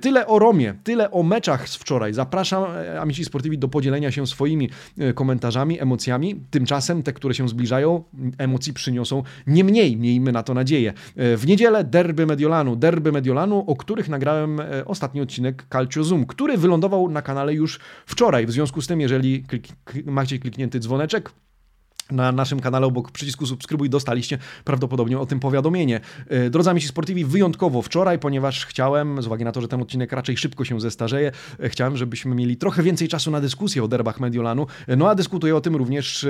Tyle 0.00 0.26
o 0.26 0.38
Romie, 0.38 0.74
tyle 0.84 1.10
o 1.10 1.22
meczach 1.22 1.68
z 1.68 1.76
wczoraj. 1.76 2.14
Zapraszam 2.14 2.64
Amici 3.00 3.24
Sportivi 3.24 3.58
do 3.58 3.68
podzielenia 3.68 4.10
się 4.10 4.26
swoimi 4.26 4.70
komentarzami, 5.14 5.80
emocjami. 5.80 6.40
Tymczasem 6.50 7.02
te, 7.02 7.12
które 7.12 7.34
się 7.34 7.48
zbliżają, 7.48 8.04
emocji 8.38 8.72
przyniosą 8.72 9.22
nie 9.46 9.64
mniej, 9.64 9.96
miejmy 9.96 10.32
na 10.32 10.42
to 10.42 10.54
nadzieję. 10.54 10.92
W 11.16 11.42
niedzielę 11.46 11.84
derby 11.90 12.26
Mediolanu. 12.26 12.76
Derby 12.76 13.12
Mediolanu, 13.12 13.64
o 13.66 13.76
których 13.76 14.08
nagrałem 14.08 14.60
e, 14.60 14.84
ostatni 14.84 15.20
odcinek 15.20 15.66
Calcio 15.72 16.04
Zoom, 16.04 16.26
który 16.26 16.56
wylądował 16.56 17.10
na 17.10 17.22
kanale 17.22 17.54
już 17.54 17.80
wczoraj. 18.06 18.46
W 18.46 18.50
związku 18.50 18.82
z 18.82 18.86
tym, 18.86 19.00
jeżeli 19.00 19.42
klik, 19.42 19.68
macie 20.06 20.38
kliknięty 20.38 20.80
dzwoneczek, 20.80 21.30
na 22.10 22.32
naszym 22.32 22.60
kanale 22.60 22.86
obok 22.86 23.10
przycisku 23.10 23.46
subskrybuj 23.46 23.90
dostaliście 23.90 24.38
prawdopodobnie 24.64 25.18
o 25.18 25.26
tym 25.26 25.40
powiadomienie. 25.40 26.00
E, 26.28 26.50
drodzy 26.50 26.70
amici 26.70 26.88
sportivi, 26.88 27.24
wyjątkowo 27.24 27.82
wczoraj, 27.82 28.18
ponieważ 28.18 28.66
chciałem, 28.66 29.22
z 29.22 29.26
uwagi 29.26 29.44
na 29.44 29.52
to, 29.52 29.60
że 29.60 29.68
ten 29.68 29.82
odcinek 29.82 30.12
raczej 30.12 30.36
szybko 30.36 30.64
się 30.64 30.80
zestarzeje, 30.80 31.32
e, 31.60 31.68
chciałem, 31.68 31.96
żebyśmy 31.96 32.34
mieli 32.34 32.56
trochę 32.56 32.82
więcej 32.82 33.08
czasu 33.08 33.30
na 33.30 33.40
dyskusję 33.40 33.84
o 33.84 33.88
derbach 33.88 34.20
Mediolanu. 34.20 34.66
E, 34.86 34.96
no 34.96 35.10
a 35.10 35.14
dyskutuje 35.14 35.56
o 35.56 35.60
tym 35.60 35.76
również 35.76 36.26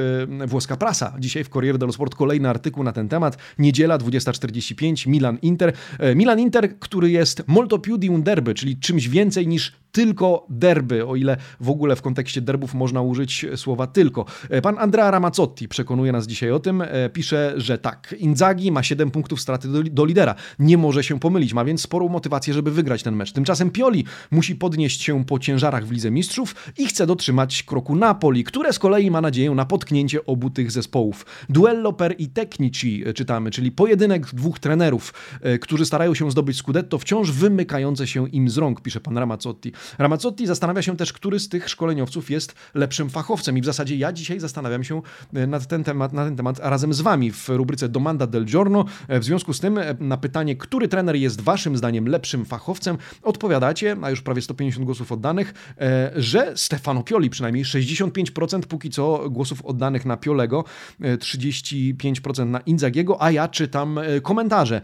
włoska 0.47 0.77
prasa. 0.77 1.15
Dzisiaj 1.19 1.45
w 1.45 1.49
Corriere 1.49 1.79
dello 1.79 1.93
Sport 1.93 2.15
kolejny 2.15 2.49
artykuł 2.49 2.85
na 2.85 2.93
ten 2.93 3.09
temat. 3.09 3.39
Niedziela 3.59 3.99
20.45, 3.99 5.09
Milan-Inter. 5.09 5.73
Milan-Inter, 6.15 6.79
który 6.79 7.11
jest 7.11 7.43
molto 7.47 7.79
più 7.79 7.99
di 7.99 8.11
un 8.11 8.23
derby, 8.23 8.55
czyli 8.55 8.77
czymś 8.77 9.09
więcej 9.09 9.49
niż 9.49 9.73
tylko 9.93 10.47
derby, 10.51 11.07
o 11.07 11.17
ile 11.17 11.37
w 11.61 11.71
ogóle 11.71 11.97
w 11.97 12.03
kontekście 12.03 12.41
derbów 12.41 12.75
można 12.75 13.03
użyć 13.03 13.47
słowa 13.57 13.87
tylko. 13.87 14.25
Pan 14.63 14.79
Andrea 14.79 15.11
Ramazzotti 15.11 15.69
przekonuje 15.69 16.13
nas 16.13 16.27
dzisiaj 16.27 16.51
o 16.51 16.59
tym, 16.59 16.83
e, 16.83 17.11
pisze, 17.11 17.55
że 17.57 17.79
tak, 17.79 18.15
Inzaghi 18.19 18.73
ma 18.73 18.83
7 18.83 19.11
punktów 19.11 19.41
straty 19.41 19.69
do, 19.69 19.83
do 19.83 20.05
lidera, 20.05 20.35
nie 20.59 20.79
może 20.79 21.05
się 21.05 21.21
pomylić, 21.21 21.55
ma 21.55 21.65
więc 21.65 21.81
sporą 21.81 22.09
motywację, 22.09 22.55
żeby 22.55 22.71
wygrać 22.71 23.03
ten 23.03 23.17
mecz. 23.17 23.33
Tymczasem 23.33 23.71
Pioli 23.71 24.05
musi 24.31 24.57
podnieść 24.57 25.03
się 25.03 25.25
po 25.25 25.39
ciężarach 25.39 25.87
w 25.87 25.93
Lidze 25.93 26.11
Mistrzów 26.11 26.55
i 26.79 26.87
chce 26.87 27.07
dotrzymać 27.07 27.63
kroku 27.63 27.97
Napoli, 27.97 28.45
które 28.45 28.73
z 28.73 28.79
kolei 28.79 29.11
ma 29.11 29.21
nadzieję 29.21 29.51
na 29.51 29.65
potknięcie 29.65 30.27
obu 30.27 30.51
tych 30.51 30.71
zespołów. 30.71 31.27
Duello 31.49 31.93
per 31.93 32.15
i 32.19 32.29
tecnici 32.29 33.03
e, 33.07 33.13
czytamy, 33.13 33.51
czyli 33.51 33.73
pojedynek 33.73 34.27
dwóch 34.27 34.59
trenerów, 34.59 35.15
e, 35.43 35.59
którzy 35.59 35.87
starają 35.87 36.15
się 36.15 36.31
zdobyć 36.31 36.57
Scudetto, 36.57 36.99
wciąż 36.99 37.31
wymykające 37.33 38.07
się 38.07 38.29
im 38.29 38.51
z 38.51 38.59
rąk, 38.59 38.81
pisze 38.81 39.01
pan 39.01 39.19
Ramazzotti. 39.19 39.73
Ramazzotti 39.99 40.47
zastanawia 40.47 40.83
się 40.83 40.97
też, 40.97 41.13
który 41.13 41.41
z 41.41 41.49
tych 41.49 41.69
szkoleniowców 41.69 42.31
jest 42.31 42.55
lepszym 42.75 43.11
fachowcem 43.11 43.59
i 43.59 43.61
w 43.61 43.65
zasadzie 43.65 43.97
ja 43.97 44.13
dzisiaj 44.13 44.41
zastanawiam 44.41 44.85
się 44.85 45.03
e, 45.35 45.47
nad 45.47 45.67
ten 45.67 45.85
temat, 45.85 46.13
na 46.13 46.25
ten 46.25 46.37
temat 46.37 46.59
razem 46.63 46.95
z 46.95 47.01
Wami 47.01 47.33
w 47.33 47.49
rubryce 47.49 47.89
Domanda 47.89 48.27
del 48.27 48.45
Giorno. 48.45 48.85
E, 49.09 49.21
w 49.21 49.25
związku 49.25 49.53
z 49.53 49.61
tym 49.61 49.79
e, 49.79 49.95
na 50.01 50.17
pytanie, 50.17 50.57
który 50.57 50.89
trener 50.89 51.17
jest 51.17 51.41
Waszym 51.41 51.77
zdaniem 51.77 52.09
lepszym 52.09 52.45
fachowcem, 52.45 52.99
odpowiadacie, 53.23 53.97
a 54.03 54.11
już 54.11 54.23
prawie 54.23 54.43
150 54.43 54.87
głosów 54.87 55.13
oddanych, 55.13 55.75
że 56.17 56.53
Stefano 56.57 57.03
Pioli, 57.03 57.31
przynajmniej 57.31 57.65
65% 57.65 58.61
póki 58.61 58.91
co 58.91 59.31
głosów 59.31 59.65
oddanych 59.65 60.07
na 60.07 60.17
Piolego, 60.17 60.65
35% 61.01 62.47
na 62.47 62.61
Inzagiego, 62.61 63.23
a 63.23 63.31
ja 63.31 63.49
czytam 63.49 64.01
komentarze. 64.23 64.81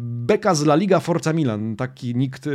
Beka 0.00 0.54
z 0.54 0.62
La 0.62 0.74
Liga 0.74 1.00
Forza 1.00 1.32
Milan, 1.32 1.76
taki 1.76 2.14
nikt 2.14 2.48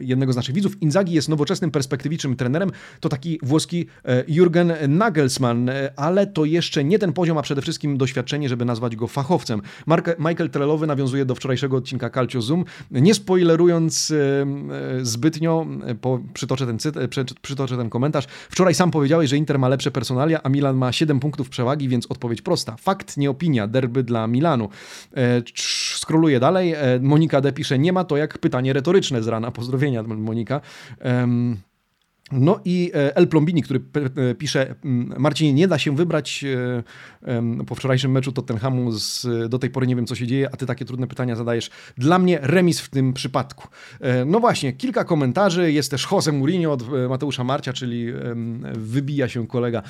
jednego 0.00 0.32
z 0.32 0.36
naszych 0.36 0.54
widzów. 0.54 0.71
Inzagi 0.80 1.12
jest 1.12 1.28
nowoczesnym, 1.28 1.70
perspektywicznym 1.70 2.36
trenerem. 2.36 2.70
To 3.00 3.08
taki 3.08 3.38
włoski 3.42 3.86
e, 4.04 4.24
Jurgen 4.28 4.72
Nagelsmann, 4.88 5.68
e, 5.68 5.92
ale 5.96 6.26
to 6.26 6.44
jeszcze 6.44 6.84
nie 6.84 6.98
ten 6.98 7.12
poziom, 7.12 7.38
a 7.38 7.42
przede 7.42 7.62
wszystkim 7.62 7.98
doświadczenie, 7.98 8.48
żeby 8.48 8.64
nazwać 8.64 8.96
go 8.96 9.06
fachowcem. 9.06 9.62
Mark, 9.86 10.18
Michael 10.18 10.50
Trelowy 10.50 10.86
nawiązuje 10.86 11.24
do 11.24 11.34
wczorajszego 11.34 11.76
odcinka 11.76 12.10
Calcio 12.10 12.42
Zoom. 12.42 12.64
Nie 12.90 13.14
spoilerując 13.14 14.10
e, 14.10 14.16
zbytnio, 15.04 15.66
po, 16.00 16.20
przytoczę, 16.34 16.66
ten 16.66 16.78
cyt, 16.78 16.94
przytoczę 17.42 17.76
ten 17.76 17.90
komentarz. 17.90 18.26
Wczoraj 18.50 18.74
sam 18.74 18.90
powiedziałeś, 18.90 19.30
że 19.30 19.36
Inter 19.36 19.58
ma 19.58 19.68
lepsze 19.68 19.90
personalia, 19.90 20.40
a 20.42 20.48
Milan 20.48 20.76
ma 20.76 20.92
7 20.92 21.20
punktów 21.20 21.48
przewagi, 21.48 21.88
więc 21.88 22.06
odpowiedź 22.06 22.42
prosta. 22.42 22.76
Fakt, 22.76 23.16
nie 23.16 23.30
opinia. 23.30 23.66
Derby 23.66 24.02
dla 24.02 24.26
Milanu. 24.26 24.68
Skroluję 25.96 26.40
dalej. 26.40 26.74
Monika 27.00 27.40
D. 27.40 27.52
pisze, 27.52 27.78
nie 27.78 27.92
ma 27.92 28.04
to 28.04 28.16
jak 28.16 28.38
pytanie 28.38 28.72
retoryczne 28.72 29.22
z 29.22 29.28
rana. 29.28 29.50
Pozdrowienia, 29.50 30.02
Monika. 30.02 30.60
Ähm, 31.00 31.64
no 32.32 32.60
i 32.64 32.90
e, 32.94 33.16
El 33.16 33.28
Plombini, 33.28 33.62
który 33.62 33.80
e, 34.30 34.34
pisze, 34.34 34.74
Marcinie, 35.18 35.52
nie 35.52 35.68
da 35.68 35.78
się 35.78 35.96
wybrać 35.96 36.44
e, 36.44 37.64
po 37.66 37.74
wczorajszym 37.74 38.12
meczu 38.12 38.32
Tottenhamu, 38.32 38.92
z, 38.92 39.26
do 39.48 39.58
tej 39.58 39.70
pory 39.70 39.86
nie 39.86 39.96
wiem 39.96 40.06
co 40.06 40.14
się 40.14 40.26
dzieje, 40.26 40.48
a 40.52 40.56
ty 40.56 40.66
takie 40.66 40.84
trudne 40.84 41.06
pytania 41.06 41.36
zadajesz. 41.36 41.70
Dla 41.98 42.18
mnie 42.18 42.38
remis 42.42 42.80
w 42.80 42.90
tym 42.90 43.12
przypadku. 43.12 43.68
No 44.26 44.40
właśnie, 44.40 44.72
kilka 44.72 45.04
komentarzy, 45.04 45.72
jest 45.72 45.90
też 45.90 46.06
Jose 46.12 46.32
Mourinho 46.32 46.72
od 46.72 47.08
Mateusza 47.08 47.44
Marcia, 47.44 47.72
czyli 47.72 48.06
wybija 48.72 49.28
się 49.28 49.46
kolega 49.46 49.82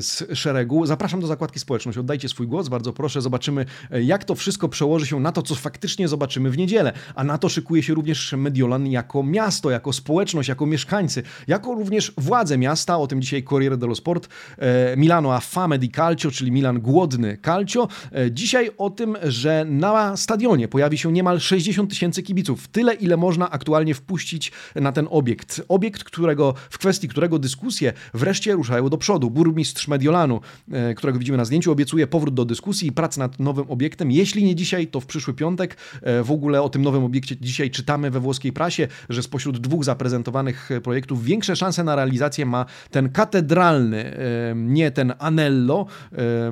z 0.00 0.38
szeregu. 0.38 0.86
Zapraszam 0.86 1.20
do 1.20 1.26
zakładki 1.26 1.58
społeczność, 1.58 1.98
oddajcie 1.98 2.28
swój 2.28 2.46
głos, 2.46 2.68
bardzo 2.68 2.92
proszę, 2.92 3.22
zobaczymy 3.22 3.66
jak 4.04 4.24
to 4.24 4.34
wszystko 4.34 4.68
przełoży 4.68 5.06
się 5.06 5.20
na 5.20 5.32
to, 5.32 5.42
co 5.42 5.54
faktycznie 5.54 6.08
zobaczymy 6.08 6.50
w 6.50 6.58
niedzielę, 6.58 6.92
a 7.14 7.24
na 7.24 7.38
to 7.38 7.48
szykuje 7.48 7.82
się 7.82 7.94
również 7.94 8.32
Mediolan 8.32 8.86
jako 8.86 9.22
miasto, 9.22 9.70
jako 9.70 9.92
społeczność, 9.92 10.48
jako 10.48 10.66
mieszkańcy. 10.66 11.22
Jako 11.46 11.74
również 11.74 12.12
władze 12.16 12.58
miasta, 12.58 12.98
o 12.98 13.06
tym 13.06 13.22
dzisiaj 13.22 13.42
Corriere 13.42 13.76
dello 13.76 13.94
Sport, 13.94 14.28
e, 14.58 14.96
Milano 14.96 15.34
a 15.34 15.40
fame 15.40 15.78
di 15.78 15.90
calcio, 15.90 16.30
czyli 16.30 16.52
Milan 16.52 16.80
głodny 16.80 17.38
calcio. 17.42 17.88
E, 18.12 18.32
dzisiaj 18.32 18.70
o 18.78 18.90
tym, 18.90 19.16
że 19.22 19.64
na 19.68 20.16
stadionie 20.16 20.68
pojawi 20.68 20.98
się 20.98 21.12
niemal 21.12 21.40
60 21.40 21.90
tysięcy 21.90 22.22
kibiców. 22.22 22.68
Tyle, 22.68 22.94
ile 22.94 23.16
można 23.16 23.50
aktualnie 23.50 23.94
wpuścić 23.94 24.52
na 24.74 24.92
ten 24.92 25.08
obiekt. 25.10 25.62
Obiekt, 25.68 26.04
którego, 26.04 26.54
w 26.70 26.78
kwestii 26.78 27.08
którego 27.08 27.38
dyskusje 27.38 27.92
wreszcie 28.14 28.52
ruszają 28.52 28.88
do 28.88 28.98
przodu. 28.98 29.30
Burmistrz 29.30 29.88
Mediolanu, 29.88 30.40
e, 30.72 30.94
którego 30.94 31.18
widzimy 31.18 31.38
na 31.38 31.44
zdjęciu, 31.44 31.72
obiecuje 31.72 32.06
powrót 32.06 32.34
do 32.34 32.44
dyskusji 32.44 32.88
i 32.88 32.92
prac 32.92 33.16
nad 33.16 33.40
nowym 33.40 33.70
obiektem. 33.70 34.10
Jeśli 34.10 34.44
nie 34.44 34.54
dzisiaj, 34.54 34.86
to 34.86 35.00
w 35.00 35.06
przyszły 35.06 35.34
piątek. 35.34 35.76
W 36.24 36.30
ogóle 36.30 36.62
o 36.62 36.68
tym 36.68 36.82
nowym 36.82 37.04
obiekcie 37.04 37.36
dzisiaj 37.40 37.70
czytamy 37.70 38.10
we 38.10 38.20
włoskiej 38.20 38.52
prasie, 38.52 38.88
że 39.08 39.22
spośród 39.22 39.58
dwóch 39.58 39.84
zaprezentowanych 39.84 40.70
projektów 40.82 41.24
większe 41.26 41.56
szanse 41.56 41.84
na 41.84 41.96
realizację 41.96 42.46
ma 42.46 42.66
ten 42.90 43.08
katedralny, 43.08 44.16
nie 44.54 44.90
ten 44.90 45.12
Anello, 45.18 45.86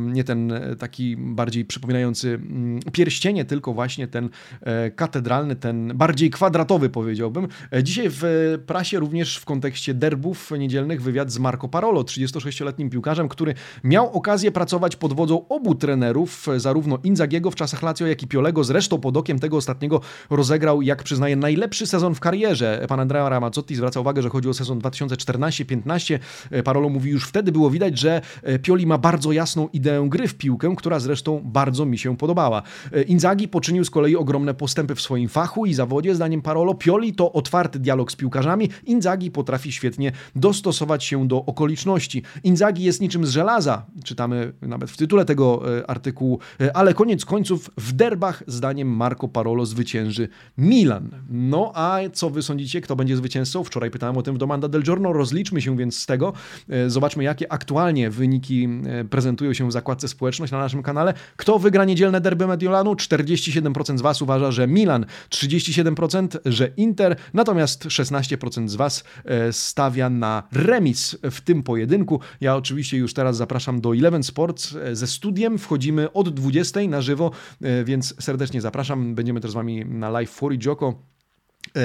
nie 0.00 0.24
ten 0.24 0.52
e, 0.52 0.76
taki 0.76 1.16
bardziej 1.16 1.64
przypominający 1.64 2.28
mm, 2.28 2.80
pierścienie, 2.92 3.44
tylko 3.44 3.72
właśnie 3.72 4.08
ten 4.08 4.28
e, 4.60 4.90
katedralny, 4.90 5.56
ten 5.56 5.92
bardziej 5.94 6.30
kwadratowy 6.30 6.90
powiedziałbym. 6.90 7.48
E, 7.72 7.82
dzisiaj 7.82 8.06
w 8.10 8.22
prasie 8.66 8.98
również 8.98 9.36
w 9.36 9.44
kontekście 9.44 9.94
derbów 9.94 10.50
niedzielnych 10.58 11.02
wywiad 11.02 11.32
z 11.32 11.38
Marco 11.38 11.68
Parolo, 11.68 12.02
36-letnim 12.02 12.90
piłkarzem, 12.90 13.28
który 13.28 13.54
miał 13.84 14.12
okazję 14.12 14.52
pracować 14.52 14.96
pod 14.96 15.12
wodzą 15.12 15.48
obu 15.48 15.74
trenerów, 15.74 16.46
zarówno 16.56 16.98
Inzagiego 17.04 17.50
w 17.50 17.54
czasach 17.54 17.82
Lazio, 17.82 18.06
jak 18.06 18.22
i 18.22 18.26
Piolego. 18.26 18.64
Zresztą 18.64 19.00
pod 19.00 19.16
okiem 19.16 19.38
tego 19.38 19.56
ostatniego 19.56 20.00
rozegrał, 20.30 20.82
jak 20.82 21.02
przyznaje, 21.02 21.36
najlepszy 21.36 21.86
sezon 21.86 22.14
w 22.14 22.20
karierze. 22.20 22.86
Pan 22.88 23.00
Andrea 23.00 23.28
Ramazzotti 23.28 23.76
zwraca 23.76 24.00
uwagę, 24.00 24.22
że 24.22 24.28
chodzi 24.28 24.48
o 24.48 24.53
sezon 24.54 24.78
2014-15. 24.78 26.18
Parolo 26.64 26.88
mówi, 26.88 27.10
już 27.10 27.28
wtedy 27.28 27.52
było 27.52 27.70
widać, 27.70 27.98
że 27.98 28.20
Pioli 28.62 28.86
ma 28.86 28.98
bardzo 28.98 29.32
jasną 29.32 29.68
ideę 29.68 30.06
gry 30.08 30.28
w 30.28 30.34
piłkę, 30.34 30.74
która 30.76 31.00
zresztą 31.00 31.40
bardzo 31.44 31.86
mi 31.86 31.98
się 31.98 32.16
podobała. 32.16 32.62
Inzagi 33.06 33.48
poczynił 33.48 33.84
z 33.84 33.90
kolei 33.90 34.16
ogromne 34.16 34.54
postępy 34.54 34.94
w 34.94 35.00
swoim 35.00 35.28
fachu 35.28 35.66
i 35.66 35.74
zawodzie. 35.74 36.14
Zdaniem 36.14 36.42
Parolo, 36.42 36.74
Pioli 36.74 37.14
to 37.14 37.32
otwarty 37.32 37.78
dialog 37.78 38.12
z 38.12 38.16
piłkarzami. 38.16 38.68
Inzagi 38.86 39.30
potrafi 39.30 39.72
świetnie 39.72 40.12
dostosować 40.36 41.04
się 41.04 41.28
do 41.28 41.44
okoliczności. 41.44 42.22
Inzagi 42.44 42.84
jest 42.84 43.00
niczym 43.00 43.26
z 43.26 43.30
żelaza, 43.30 43.86
czytamy 44.04 44.52
nawet 44.62 44.90
w 44.90 44.96
tytule 44.96 45.24
tego 45.24 45.78
e, 45.78 45.90
artykułu, 45.90 46.38
e, 46.60 46.76
ale 46.76 46.94
koniec 46.94 47.24
końców 47.24 47.70
w 47.76 47.92
derbach, 47.92 48.42
zdaniem 48.46 48.88
Marco 48.88 49.28
Parolo, 49.28 49.66
zwycięży 49.66 50.28
Milan. 50.58 51.10
No 51.30 51.72
a 51.74 51.98
co 52.12 52.30
wy 52.30 52.42
sądzicie, 52.42 52.80
kto 52.80 52.96
będzie 52.96 53.16
zwycięzcą? 53.16 53.64
Wczoraj 53.64 53.90
pytałem 53.90 54.16
o 54.16 54.22
tym 54.22 54.34
w 54.34 54.38
Domanda 54.44 54.68
del 54.68 54.82
Giorno, 54.82 55.12
rozliczmy 55.12 55.60
się 55.62 55.76
więc 55.76 55.98
z 55.98 56.06
tego. 56.06 56.32
E, 56.68 56.90
zobaczmy, 56.90 57.24
jakie 57.24 57.52
aktualnie 57.52 58.10
wyniki 58.10 58.68
prezentują 59.10 59.52
się 59.52 59.68
w 59.68 59.72
zakładce 59.72 60.08
społeczność 60.08 60.52
na 60.52 60.58
naszym 60.58 60.82
kanale. 60.82 61.14
Kto 61.36 61.58
wygra 61.58 61.84
niedzielne 61.84 62.20
derby 62.20 62.46
Mediolanu? 62.46 62.94
47% 62.94 63.98
z 63.98 64.00
Was 64.00 64.22
uważa, 64.22 64.52
że 64.52 64.66
Milan, 64.66 65.06
37%, 65.30 66.38
że 66.44 66.70
Inter, 66.76 67.16
natomiast 67.34 67.84
16% 67.84 68.68
z 68.68 68.74
Was 68.74 69.04
e, 69.24 69.52
stawia 69.52 70.10
na 70.10 70.42
remis 70.52 71.16
w 71.22 71.40
tym 71.40 71.62
pojedynku. 71.62 72.20
Ja 72.40 72.56
oczywiście 72.56 72.96
już 72.96 73.14
teraz 73.14 73.36
zapraszam 73.36 73.80
do 73.80 73.94
Eleven 73.94 74.22
Sports 74.22 74.76
e, 74.76 74.96
ze 74.96 75.06
studiem. 75.06 75.58
Wchodzimy 75.58 76.12
od 76.12 76.28
20 76.28 76.80
na 76.88 77.00
żywo, 77.00 77.30
e, 77.62 77.84
więc 77.84 78.14
serdecznie 78.20 78.60
zapraszam. 78.60 79.14
Będziemy 79.14 79.40
też 79.40 79.50
z 79.50 79.54
Wami 79.54 79.84
na 79.84 80.10
live 80.10 80.30
Fury 80.30 80.58
Joko 80.64 80.94
E, 80.94 81.13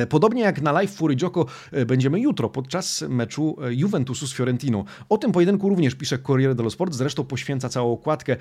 podobnie 0.10 0.42
jak 0.42 0.62
na 0.62 0.72
live 0.72 0.92
Fury 0.92 1.16
Joko 1.22 1.46
e, 1.72 1.86
będziemy 1.86 2.20
jutro 2.20 2.50
podczas 2.50 3.02
meczu 3.10 3.56
e, 3.62 3.74
Juventusu 3.74 4.28
z 4.28 4.34
Fiorentiną. 4.34 4.84
O 5.10 5.18
tym 5.18 5.32
pojedynku 5.32 5.70
również 5.70 5.96
pisze 5.96 6.20
Corriere 6.20 6.56
dello 6.56 6.70
Sport, 6.70 6.94
zresztą 6.94 7.24
poświęca 7.24 7.70
całą 7.70 7.94
okładkę 7.94 8.36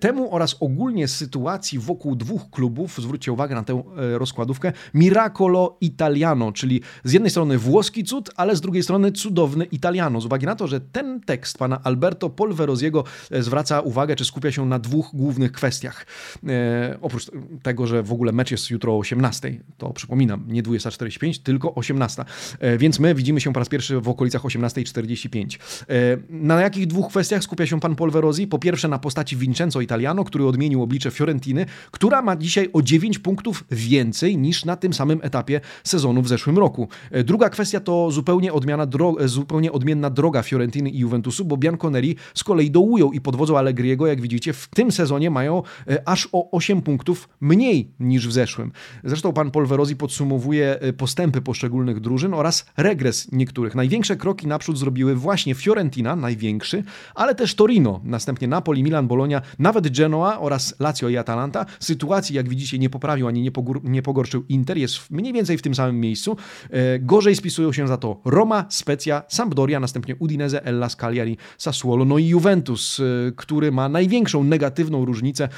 temu 0.00 0.34
oraz 0.34 0.56
ogólnie 0.60 1.08
sytuacji 1.08 1.78
wokół 1.78 2.16
dwóch 2.16 2.50
klubów. 2.50 2.98
Zwróćcie 2.98 3.32
uwagę 3.32 3.54
na 3.54 3.62
tę 3.62 3.82
rozkładówkę. 3.96 4.72
Miracolo 4.94 5.76
Italiano, 5.80 6.52
czyli 6.52 6.80
z 7.04 7.12
jednej 7.12 7.30
strony 7.30 7.58
włoski 7.58 8.04
cud, 8.04 8.30
ale 8.36 8.56
z 8.56 8.60
drugiej 8.60 8.82
strony 8.82 9.12
cudowny 9.12 9.64
Italiano. 9.64 10.20
Z 10.20 10.26
uwagi 10.26 10.46
na 10.46 10.56
to, 10.56 10.66
że 10.66 10.80
ten 10.80 11.20
tekst 11.20 11.58
pana 11.58 11.80
Alberto 11.84 12.30
Polverosiego 12.30 13.04
zwraca 13.30 13.80
uwagę, 13.80 14.16
czy 14.16 14.24
skupia 14.24 14.52
się 14.52 14.66
na 14.66 14.78
dwóch 14.78 15.10
głównych 15.14 15.52
kwestiach. 15.52 16.06
E, 16.48 16.98
oprócz 17.00 17.30
tego, 17.62 17.86
że 17.86 18.02
w 18.02 18.12
ogóle 18.12 18.32
mecz 18.32 18.50
jest 18.50 18.70
jutro 18.70 18.94
o 18.94 18.98
18, 18.98 19.60
to 19.78 19.90
przypominam, 19.90 20.44
nie 20.48 20.62
20 20.62 20.79
20.45, 20.80 21.42
tylko 21.42 21.74
18. 21.74 22.24
E, 22.58 22.78
więc 22.78 22.98
my 22.98 23.14
widzimy 23.14 23.40
się 23.40 23.52
po 23.52 23.60
raz 23.60 23.68
pierwszy 23.68 24.00
w 24.00 24.08
okolicach 24.08 24.42
18.45. 24.42 25.58
E, 25.88 25.94
na 26.30 26.60
jakich 26.60 26.86
dwóch 26.86 27.08
kwestiach 27.08 27.42
skupia 27.42 27.66
się 27.66 27.80
pan 27.80 27.96
Polverosi? 27.96 28.46
Po 28.46 28.58
pierwsze 28.58 28.88
na 28.88 28.98
postaci 28.98 29.36
Vincenzo 29.36 29.80
Italiano, 29.80 30.24
który 30.24 30.46
odmienił 30.46 30.82
oblicze 30.82 31.10
Fiorentiny, 31.10 31.66
która 31.90 32.22
ma 32.22 32.36
dzisiaj 32.36 32.70
o 32.72 32.82
9 32.82 33.18
punktów 33.18 33.64
więcej 33.70 34.36
niż 34.36 34.64
na 34.64 34.76
tym 34.76 34.92
samym 34.92 35.20
etapie 35.22 35.60
sezonu 35.84 36.22
w 36.22 36.28
zeszłym 36.28 36.58
roku. 36.58 36.88
E, 37.10 37.24
druga 37.24 37.48
kwestia 37.48 37.80
to 37.80 38.10
zupełnie, 38.10 38.52
odmiana 38.52 38.86
zupełnie 39.24 39.72
odmienna 39.72 40.10
droga 40.10 40.42
Fiorentiny 40.42 40.90
i 40.90 40.98
Juventusu, 40.98 41.44
bo 41.44 41.56
Bianconeri 41.56 42.16
z 42.34 42.44
kolei 42.44 42.70
dołują 42.70 43.12
i 43.12 43.20
podwodzą 43.20 43.58
Allegriego, 43.58 44.06
jak 44.06 44.20
widzicie, 44.20 44.52
w 44.52 44.68
tym 44.68 44.92
sezonie 44.92 45.30
mają 45.30 45.62
aż 46.04 46.28
o 46.32 46.50
8 46.50 46.82
punktów 46.82 47.28
mniej 47.40 47.90
niż 48.00 48.28
w 48.28 48.32
zeszłym. 48.32 48.72
Zresztą 49.04 49.32
pan 49.32 49.50
Polverosi 49.50 49.96
podsumowuje 49.96 50.69
Y, 50.84 50.92
postępy 50.92 51.40
poszczególnych 51.40 52.00
drużyn 52.00 52.34
oraz 52.34 52.66
regres 52.76 53.32
niektórych. 53.32 53.74
Największe 53.74 54.16
kroki 54.16 54.46
naprzód 54.46 54.78
zrobiły 54.78 55.14
właśnie 55.14 55.54
Fiorentina, 55.54 56.16
największy, 56.16 56.84
ale 57.14 57.34
też 57.34 57.54
Torino, 57.54 58.00
następnie 58.04 58.48
Napoli, 58.48 58.82
Milan, 58.82 59.08
Bologna, 59.08 59.42
nawet 59.58 59.96
Genoa 59.96 60.40
oraz 60.40 60.74
Lazio 60.80 61.08
i 61.08 61.16
Atalanta. 61.16 61.66
Sytuacji, 61.80 62.36
jak 62.36 62.48
widzicie, 62.48 62.78
nie 62.78 62.90
poprawił 62.90 63.28
ani 63.28 63.42
nie, 63.42 63.50
nie 63.84 64.02
pogorszył 64.02 64.44
Inter, 64.48 64.78
jest 64.78 65.10
mniej 65.10 65.32
więcej 65.32 65.58
w 65.58 65.62
tym 65.62 65.74
samym 65.74 66.00
miejscu. 66.00 66.36
E, 66.70 66.98
gorzej 66.98 67.36
spisują 67.36 67.72
się 67.72 67.88
za 67.88 67.96
to 67.96 68.20
Roma, 68.24 68.64
Specja, 68.68 69.22
Sampdoria, 69.28 69.80
następnie 69.80 70.16
Udinese, 70.16 70.60
Hellas, 70.64 70.96
Cagliari, 70.96 71.36
Sassuolo, 71.58 72.04
no 72.04 72.18
i 72.18 72.26
Juventus, 72.26 73.00
e, 73.00 73.32
który 73.36 73.72
ma 73.72 73.88
największą 73.88 74.44
negatywną 74.44 75.04
różnicę 75.04 75.48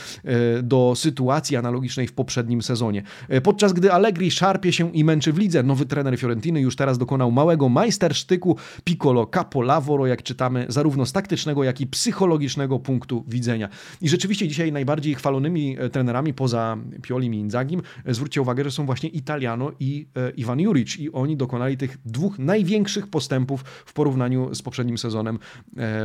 do 0.62 0.92
sytuacji 0.96 1.57
analogicznej 1.57 2.07
w 2.07 2.12
poprzednim 2.12 2.62
sezonie. 2.62 3.03
Podczas 3.42 3.72
gdy 3.72 3.92
Allegri 3.92 4.31
szarpie 4.31 4.72
się 4.72 4.92
i 4.92 5.02
męczy 5.05 5.33
w 5.33 5.38
lidze. 5.38 5.62
Nowy 5.62 5.87
trener 5.87 6.19
Fiorentiny 6.19 6.61
już 6.61 6.77
teraz 6.77 6.99
dokonał 6.99 7.31
małego 7.31 7.69
majstersztyku 7.69 8.57
Piccolo 8.85 9.27
Capolavoro, 9.27 10.07
jak 10.07 10.23
czytamy, 10.23 10.67
zarówno 10.69 11.07
z 11.07 11.12
taktycznego, 11.12 11.65
jak 11.65 11.81
i 11.81 11.87
psychologicznego 11.87 12.79
punktu 12.79 13.25
widzenia. 13.29 13.69
I 14.01 14.09
rzeczywiście 14.09 14.49
dzisiaj 14.49 14.73
najbardziej 14.73 15.15
chwalonymi 15.15 15.77
e, 15.79 15.91
trenerami 15.91 16.35
poza 16.35 16.77
Piolim 17.03 17.35
i 17.35 17.38
Inzagim, 17.38 17.83
e, 18.05 18.15
zwróćcie 18.15 18.43
uwagę, 18.43 18.65
że 18.65 18.71
są 18.71 18.87
właśnie 18.87 19.09
Italiano 19.09 19.73
i 19.81 20.07
e, 20.17 20.31
Iwan 20.31 20.61
Juric 20.61 20.99
i 20.99 21.12
oni 21.12 21.37
dokonali 21.37 21.77
tych 21.77 21.99
dwóch 22.05 22.38
największych 22.38 23.07
postępów 23.07 23.65
w 23.87 23.93
porównaniu 23.93 24.55
z 24.55 24.62
poprzednim 24.62 24.99
sezonem 24.99 25.38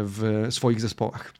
w 0.03 0.47
swoich 0.49 0.81
zespołach. 0.81 1.33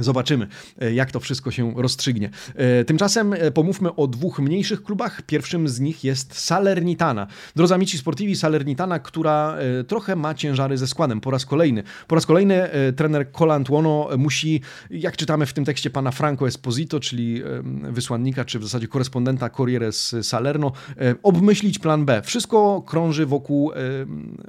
Zobaczymy, 0.00 0.46
e, 0.80 0.92
jak 0.92 1.10
to 1.10 1.20
wszystko 1.20 1.50
się 1.50 1.74
rozstrzygnie. 1.76 2.30
E, 2.54 2.84
tymczasem 2.84 3.32
e, 3.32 3.50
pomówmy 3.50 3.94
o 3.94 4.06
dwóch 4.06 4.38
mniejszych 4.38 4.82
klubach. 4.82 5.22
Pierwszym 5.22 5.68
z 5.68 5.80
nich 5.80 6.04
jest 6.04 6.38
Salernitana. 6.38 7.26
Drodzy 7.56 7.74
amici 7.74 7.98
sportivi, 7.98 8.36
Salernitana, 8.36 8.98
która 8.98 9.56
trochę 9.88 10.16
ma 10.16 10.34
ciężary 10.34 10.78
ze 10.78 10.86
składem. 10.86 11.20
Po 11.20 11.30
raz 11.30 11.46
kolejny. 11.46 11.82
Po 12.08 12.14
raz 12.14 12.26
kolejny 12.26 12.68
trener 12.96 13.32
Colantuono 13.32 14.08
musi, 14.18 14.60
jak 14.90 15.16
czytamy 15.16 15.46
w 15.46 15.52
tym 15.52 15.64
tekście 15.64 15.90
pana 15.90 16.10
Franco 16.10 16.46
Esposito, 16.48 17.00
czyli 17.00 17.42
wysłannika, 17.82 18.44
czy 18.44 18.58
w 18.58 18.62
zasadzie 18.62 18.88
korespondenta 18.88 19.50
Corriere 19.50 19.92
z 19.92 20.16
Salerno, 20.22 20.72
obmyślić 21.22 21.78
plan 21.78 22.04
B. 22.04 22.22
Wszystko 22.24 22.82
krąży 22.86 23.26
wokół 23.26 23.72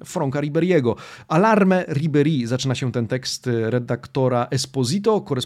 Franka 0.05 0.41
Riberiego. 0.41 0.95
Alarme 1.27 1.85
Riberi, 1.87 2.47
zaczyna 2.47 2.75
się 2.75 2.91
ten 2.91 3.07
tekst 3.07 3.49
redaktora 3.51 4.47
Esposito, 4.51 5.21
korespondenta. 5.21 5.40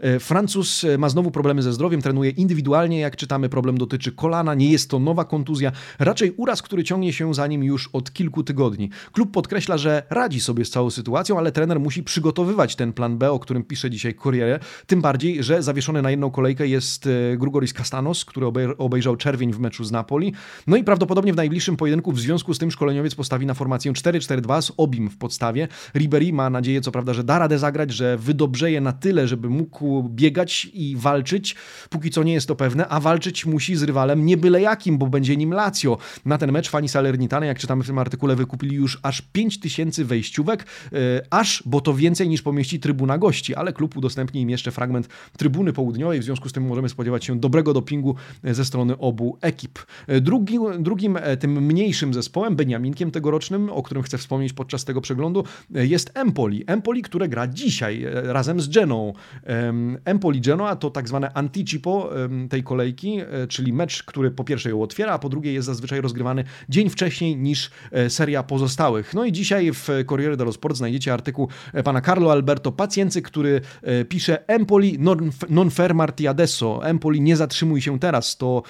E, 0.00 0.20
Francuz 0.20 0.84
e, 0.84 0.98
ma 0.98 1.08
znowu 1.08 1.30
problemy 1.30 1.62
ze 1.62 1.72
zdrowiem, 1.72 2.02
trenuje 2.02 2.30
indywidualnie, 2.30 3.00
jak 3.00 3.16
czytamy, 3.16 3.48
problem 3.48 3.78
dotyczy 3.78 4.12
kolana, 4.12 4.54
nie 4.54 4.70
jest 4.70 4.90
to 4.90 4.98
nowa 4.98 5.24
kontuzja, 5.24 5.72
raczej 5.98 6.32
uraz, 6.36 6.62
który 6.62 6.84
ciągnie 6.84 7.12
się 7.12 7.34
za 7.34 7.46
nim 7.46 7.64
już 7.64 7.88
od 7.92 8.12
kilku 8.12 8.42
tygodni. 8.42 8.90
Klub 9.12 9.32
podkreśla, 9.32 9.78
że 9.78 10.02
radzi 10.10 10.40
sobie 10.40 10.64
z 10.64 10.70
całą 10.70 10.90
sytuacją, 10.90 11.38
ale 11.38 11.52
trener 11.52 11.80
musi 11.80 12.02
przygotowywać 12.02 12.76
ten 12.76 12.92
plan 12.92 13.18
B, 13.18 13.30
o 13.30 13.38
którym 13.38 13.64
pisze 13.64 13.90
dzisiaj 13.90 14.14
Corriere, 14.14 14.58
tym 14.86 15.00
bardziej, 15.00 15.42
że 15.42 15.62
zawieszony 15.62 16.02
na 16.02 16.10
jedną 16.10 16.30
kolejkę 16.30 16.66
jest 16.66 17.06
e, 17.06 17.36
Grugoris 17.36 17.72
Castanos, 17.72 18.24
który 18.24 18.46
obejrzał 18.78 19.16
czerwień 19.16 19.52
w 19.52 19.58
meczu 19.58 19.84
z 19.84 19.92
Napoli. 19.92 20.32
No 20.66 20.76
i 20.76 20.84
prawdopodobnie 20.84 21.32
w 21.32 21.36
najbliższym 21.36 21.76
pojedynku 21.76 22.12
w 22.12 22.20
związku 22.20 22.54
z 22.54 22.58
tym 22.58 22.70
szkoleniowiec 22.70 23.14
postawi 23.14 23.46
na 23.46 23.54
formację 23.54 23.92
4-4-2 23.92 24.62
z 24.62 24.72
Obim 24.76 25.10
w 25.10 25.16
podstawie. 25.16 25.68
Ribery 25.94 26.32
ma 26.32 26.50
nadzieję, 26.50 26.80
co 26.80 26.92
prawda, 26.92 27.14
że 27.14 27.24
da 27.24 27.38
radę 27.38 27.58
zagrać, 27.58 27.90
że 27.90 28.16
wydobrzeje 28.16 28.80
na 28.80 28.92
tyle 28.92 29.05
tyle, 29.06 29.28
żeby 29.28 29.48
mógł 29.48 30.02
biegać 30.02 30.70
i 30.72 30.96
walczyć. 30.96 31.54
Póki 31.90 32.10
co 32.10 32.22
nie 32.22 32.32
jest 32.32 32.48
to 32.48 32.56
pewne, 32.56 32.88
a 32.88 33.00
walczyć 33.00 33.46
musi 33.46 33.76
z 33.76 33.82
rywalem 33.82 34.26
nie 34.26 34.36
byle 34.36 34.60
jakim, 34.60 34.98
bo 34.98 35.06
będzie 35.06 35.36
nim 35.36 35.52
Lazio. 35.52 35.98
Na 36.24 36.38
ten 36.38 36.52
mecz 36.52 36.70
fani 36.70 36.88
Salernitany, 36.88 37.46
jak 37.46 37.58
czytamy 37.58 37.82
w 37.82 37.86
tym 37.86 37.98
artykule, 37.98 38.36
wykupili 38.36 38.76
już 38.76 38.98
aż 39.02 39.22
5000 39.22 40.04
wejściówek, 40.04 40.66
yy, 40.92 40.98
aż, 41.30 41.62
bo 41.66 41.80
to 41.80 41.94
więcej 41.94 42.28
niż 42.28 42.42
pomieści 42.42 42.80
trybuna 42.80 43.18
gości, 43.18 43.54
ale 43.54 43.72
klub 43.72 43.96
udostępni 43.96 44.40
im 44.40 44.50
jeszcze 44.50 44.70
fragment 44.70 45.08
trybuny 45.38 45.72
południowej, 45.72 46.20
w 46.20 46.24
związku 46.24 46.48
z 46.48 46.52
tym 46.52 46.66
możemy 46.66 46.88
spodziewać 46.88 47.24
się 47.24 47.40
dobrego 47.40 47.72
dopingu 47.72 48.14
ze 48.44 48.64
strony 48.64 48.98
obu 48.98 49.38
ekip. 49.40 49.78
Drugi, 50.20 50.58
drugim, 50.78 51.18
tym 51.40 51.66
mniejszym 51.66 52.14
zespołem, 52.14 52.56
Beniaminkiem 52.56 53.10
tegorocznym, 53.10 53.70
o 53.70 53.82
którym 53.82 54.02
chcę 54.02 54.18
wspomnieć 54.18 54.52
podczas 54.52 54.84
tego 54.84 55.00
przeglądu, 55.00 55.44
jest 55.70 56.10
Empoli. 56.14 56.64
Empoli, 56.66 57.02
które 57.02 57.28
gra 57.28 57.46
dzisiaj 57.46 58.04
e, 58.04 58.32
razem 58.32 58.60
z 58.60 58.68
Geną. 58.68 58.95
Empoli 60.04 60.40
Genoa 60.40 60.76
to 60.76 60.90
tak 60.90 61.08
zwane 61.08 61.32
anticipo 61.34 62.10
tej 62.50 62.62
kolejki, 62.62 63.18
e, 63.20 63.46
czyli 63.46 63.72
mecz, 63.72 64.02
który 64.02 64.30
po 64.30 64.44
pierwsze 64.44 64.70
ją 64.70 64.82
otwiera, 64.82 65.12
a 65.12 65.18
po 65.18 65.28
drugie 65.28 65.52
jest 65.52 65.66
zazwyczaj 65.66 66.00
rozgrywany 66.00 66.44
dzień 66.68 66.90
wcześniej 66.90 67.36
niż 67.36 67.70
e, 67.92 68.10
seria 68.10 68.42
pozostałych. 68.42 69.14
No 69.14 69.24
i 69.24 69.32
dzisiaj 69.32 69.72
w 69.72 69.88
Corriere 70.08 70.36
dello 70.36 70.52
Sport 70.52 70.76
znajdziecie 70.76 71.12
artykuł 71.12 71.48
pana 71.84 72.00
Carlo 72.00 72.32
Alberto 72.32 72.72
Paciency, 72.72 73.22
który 73.22 73.60
pisze 74.08 74.48
Empoli 74.48 74.98
non, 74.98 75.30
non 75.48 75.70
fermarti 75.70 76.28
adesso. 76.28 76.80
Empoli 76.84 77.20
nie 77.20 77.36
zatrzymuj 77.36 77.82
się 77.82 77.98
teraz. 77.98 78.36
To 78.36 78.62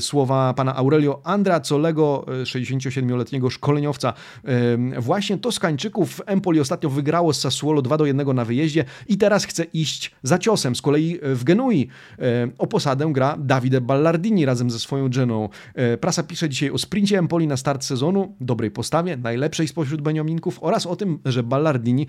słowa 0.00 0.54
pana 0.54 0.76
Aurelio 0.76 1.20
Andracolego, 1.24 2.26
67-letniego 2.42 3.50
szkoleniowca 3.50 4.12
właśnie 4.98 5.38
Toskańczyków. 5.38 6.20
Empoli 6.26 6.60
ostatnio 6.60 6.90
wygrało 6.90 7.32
z 7.32 7.40
Sassuolo 7.40 7.82
2 7.82 7.96
do 7.96 8.06
1 8.06 8.34
na 8.34 8.44
wyjeździe 8.44 8.84
i 9.08 9.18
teraz 9.18 9.44
chce 9.44 9.64
iść 9.72 10.10
za 10.22 10.38
ciosem. 10.38 10.76
Z 10.76 10.82
kolei 10.82 11.18
w 11.22 11.44
Genui 11.44 11.88
o 12.58 12.66
posadę 12.66 13.12
gra 13.12 13.36
Davide 13.38 13.80
Ballardini 13.80 14.44
razem 14.44 14.70
ze 14.70 14.78
swoją 14.78 15.08
Geną. 15.08 15.48
Prasa 16.00 16.22
pisze 16.22 16.48
dzisiaj 16.48 16.70
o 16.70 16.78
sprincie 16.78 17.18
Empoli 17.18 17.46
na 17.46 17.56
start 17.56 17.84
sezonu, 17.84 18.34
dobrej 18.40 18.70
postawie, 18.70 19.16
najlepszej 19.16 19.68
spośród 19.68 20.00
Beniaminków 20.00 20.58
oraz 20.62 20.86
o 20.86 20.96
tym, 20.96 21.18
że 21.24 21.42
Ballardini, 21.42 22.06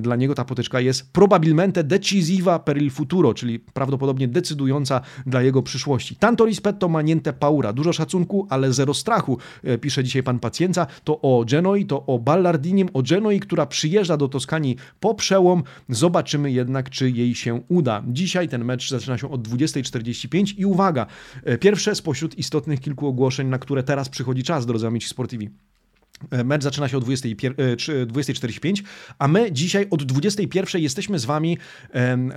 dla 0.00 0.16
niego 0.16 0.34
ta 0.34 0.44
potyczka 0.44 0.80
jest 0.80 1.12
probabilmente 1.12 1.84
decisiva 1.84 2.58
per 2.58 2.82
il 2.82 2.90
futuro, 2.90 3.34
czyli 3.34 3.58
prawdopodobnie 3.58 4.28
decydująca 4.28 5.00
dla 5.26 5.42
jego 5.42 5.62
przyszłości. 5.62 6.16
Tanto 6.16 6.44
rispetto 6.44 6.88
ma 6.88 7.02
niente 7.02 7.32
paura. 7.32 7.72
Dużo 7.72 7.92
szacunku, 7.92 8.46
ale 8.50 8.72
zero 8.72 8.94
strachu, 8.94 9.38
pisze 9.80 10.04
dzisiaj 10.04 10.22
pan 10.22 10.38
Pacjenca. 10.38 10.86
To 11.04 11.20
o 11.20 11.44
Genoi, 11.44 11.86
to 11.86 12.06
o 12.06 12.18
Ballardinim, 12.18 12.88
o 12.92 13.02
Genoi, 13.02 13.40
która 13.40 13.66
przyjeżdża 13.66 14.16
do 14.16 14.28
Toskanii 14.28 14.76
po 15.00 15.14
przełom. 15.14 15.62
Zobaczymy 15.88 16.52
jednak, 16.62 16.90
czy 16.90 17.10
jej 17.10 17.34
się 17.34 17.62
uda. 17.68 18.02
Dzisiaj 18.08 18.48
ten 18.48 18.64
mecz 18.64 18.90
zaczyna 18.90 19.18
się 19.18 19.30
od 19.30 19.48
20.45 19.48 20.54
i 20.58 20.66
uwaga, 20.66 21.06
pierwsze 21.60 21.94
spośród 21.94 22.38
istotnych 22.38 22.80
kilku 22.80 23.06
ogłoszeń, 23.06 23.48
na 23.48 23.58
które 23.58 23.82
teraz 23.82 24.08
przychodzi 24.08 24.42
czas, 24.42 24.66
drodzy 24.66 24.86
amici 24.86 25.08
sportivi. 25.08 25.50
Mecz 26.44 26.62
zaczyna 26.62 26.88
się 26.88 26.96
o 26.96 27.00
20.45, 27.00 28.82
a 29.18 29.28
my 29.28 29.52
dzisiaj 29.52 29.86
od 29.90 30.02
21.00 30.02 30.78
jesteśmy 30.78 31.18
z 31.18 31.24
Wami 31.24 31.58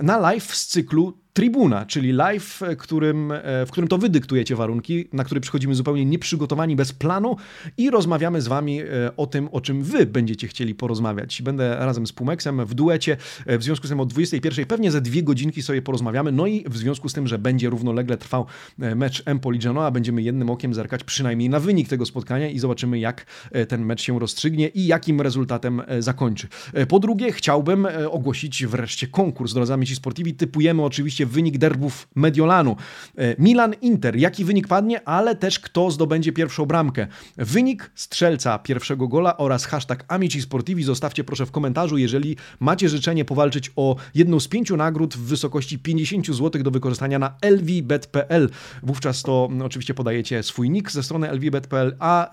na 0.02 0.18
live 0.18 0.54
z 0.56 0.66
cyklu 0.66 1.18
Tribuna, 1.36 1.86
czyli 1.86 2.12
live, 2.12 2.62
e, 2.62 2.76
którym, 2.76 3.32
e, 3.32 3.66
w 3.66 3.70
którym 3.70 3.88
to 3.88 3.98
wy 3.98 4.08
dyktujecie 4.08 4.56
warunki, 4.56 5.08
na 5.12 5.24
które 5.24 5.40
przychodzimy 5.40 5.74
zupełnie 5.74 6.04
nieprzygotowani, 6.04 6.76
bez 6.76 6.92
planu 6.92 7.36
i 7.78 7.90
rozmawiamy 7.90 8.40
z 8.40 8.48
wami 8.48 8.80
e, 8.80 8.86
o 9.16 9.26
tym, 9.26 9.48
o 9.52 9.60
czym 9.60 9.82
wy 9.82 10.06
będziecie 10.06 10.48
chcieli 10.48 10.74
porozmawiać. 10.74 11.42
Będę 11.42 11.76
razem 11.76 12.06
z 12.06 12.12
Pumeksem 12.12 12.66
w 12.66 12.74
duecie, 12.74 13.16
w 13.46 13.62
związku 13.62 13.86
z 13.86 13.90
tym 13.90 14.00
o 14.00 14.06
21 14.06 14.66
pewnie 14.66 14.90
ze 14.90 15.00
dwie 15.00 15.22
godzinki 15.22 15.62
sobie 15.62 15.82
porozmawiamy, 15.82 16.32
no 16.32 16.46
i 16.46 16.64
w 16.68 16.76
związku 16.76 17.08
z 17.08 17.12
tym, 17.12 17.26
że 17.26 17.38
będzie 17.38 17.70
równolegle 17.70 18.16
trwał 18.16 18.46
mecz 18.78 19.22
Empoli 19.26 19.58
Genoa, 19.58 19.90
będziemy 19.90 20.22
jednym 20.22 20.50
okiem 20.50 20.74
zerkać 20.74 21.04
przynajmniej 21.04 21.50
na 21.50 21.60
wynik 21.60 21.88
tego 21.88 22.06
spotkania 22.06 22.50
i 22.50 22.58
zobaczymy, 22.58 22.98
jak 22.98 23.26
ten 23.68 23.84
mecz 23.84 24.02
się 24.02 24.18
rozstrzygnie 24.18 24.68
i 24.68 24.86
jakim 24.86 25.20
rezultatem 25.20 25.82
zakończy. 25.98 26.48
Po 26.88 26.98
drugie, 26.98 27.32
chciałbym 27.32 27.88
ogłosić 28.10 28.66
wreszcie 28.66 29.06
konkurs. 29.06 29.54
Drodzy 29.54 29.72
amici 29.72 29.96
sportivi, 29.96 30.34
typujemy 30.34 30.82
oczywiście 30.82 31.25
wynik 31.26 31.58
derbów 31.58 32.08
Mediolanu. 32.14 32.76
E, 33.18 33.34
Milan-Inter, 33.38 34.16
jaki 34.16 34.44
wynik 34.44 34.68
padnie, 34.68 35.08
ale 35.08 35.36
też 35.36 35.60
kto 35.60 35.90
zdobędzie 35.90 36.32
pierwszą 36.32 36.66
bramkę. 36.66 37.06
Wynik 37.36 37.90
strzelca 37.94 38.58
pierwszego 38.58 39.08
gola 39.08 39.36
oraz 39.36 39.64
hashtag 39.64 40.04
Amici 40.08 40.42
Sportivi 40.42 40.84
zostawcie 40.84 41.24
proszę 41.24 41.46
w 41.46 41.50
komentarzu, 41.50 41.98
jeżeli 41.98 42.36
macie 42.60 42.88
życzenie 42.88 43.24
powalczyć 43.24 43.72
o 43.76 43.96
jedną 44.14 44.40
z 44.40 44.48
pięciu 44.48 44.76
nagród 44.76 45.14
w 45.14 45.20
wysokości 45.20 45.78
50 45.78 46.26
zł 46.26 46.62
do 46.62 46.70
wykorzystania 46.70 47.18
na 47.18 47.34
lvbet.pl. 47.42 48.50
Wówczas 48.82 49.22
to 49.22 49.48
mm, 49.50 49.62
oczywiście 49.62 49.94
podajecie 49.94 50.42
swój 50.42 50.70
nick 50.70 50.90
ze 50.90 51.02
strony 51.02 51.32
lvbet.pl, 51.32 51.96
a 51.98 52.30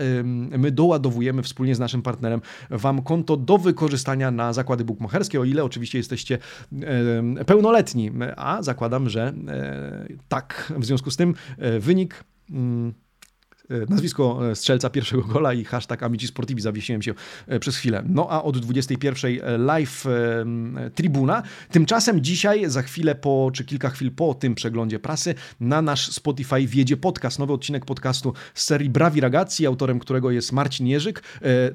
my 0.57 0.71
doładowujemy 0.71 1.43
wspólnie 1.43 1.75
z 1.75 1.79
naszym 1.79 2.01
partnerem 2.01 2.41
Wam 2.69 3.01
konto 3.01 3.37
do 3.37 3.57
wykorzystania 3.57 4.31
na 4.31 4.53
zakłady 4.53 4.85
bukmacherskie, 4.85 5.39
o 5.41 5.43
ile 5.43 5.63
oczywiście 5.63 5.97
jesteście 5.97 6.37
pełnoletni, 7.45 8.11
a 8.35 8.61
zakłady 8.61 8.82
zakładam, 8.83 9.09
że 9.09 9.33
e, 9.47 10.07
tak. 10.27 10.73
W 10.77 10.85
związku 10.85 11.11
z 11.11 11.17
tym 11.17 11.35
e, 11.57 11.79
wynik. 11.79 12.23
Mm, 12.49 12.93
nazwisko 13.89 14.51
e, 14.51 14.55
strzelca 14.55 14.89
pierwszego 14.89 15.23
gola 15.23 15.53
i 15.53 15.63
hashtag 15.63 16.03
Amici 16.03 16.27
Sportivi 16.27 16.61
zawiesiłem 16.61 17.01
się 17.01 17.13
e, 17.47 17.59
przez 17.59 17.77
chwilę. 17.77 18.03
No 18.07 18.27
a 18.29 18.43
od 18.43 18.57
21 18.57 19.65
live 19.65 20.05
tribuna. 20.95 21.43
Tymczasem 21.71 22.21
dzisiaj, 22.21 22.69
za 22.69 22.81
chwilę 22.81 23.15
po, 23.15 23.51
czy 23.53 23.65
kilka 23.65 23.89
chwil 23.89 24.11
po 24.11 24.33
tym 24.33 24.55
przeglądzie 24.55 24.99
prasy, 24.99 25.35
na 25.59 25.81
nasz 25.81 26.11
Spotify 26.11 26.67
wjedzie 26.67 26.97
podcast, 26.97 27.39
nowy 27.39 27.53
odcinek 27.53 27.85
podcastu 27.85 28.33
z 28.53 28.63
serii 28.63 28.89
Brawi 28.89 29.21
Ragazzi, 29.21 29.65
autorem 29.65 29.99
którego 29.99 30.31
jest 30.31 30.51
Marcin 30.51 30.87
Jerzyk. 30.87 31.23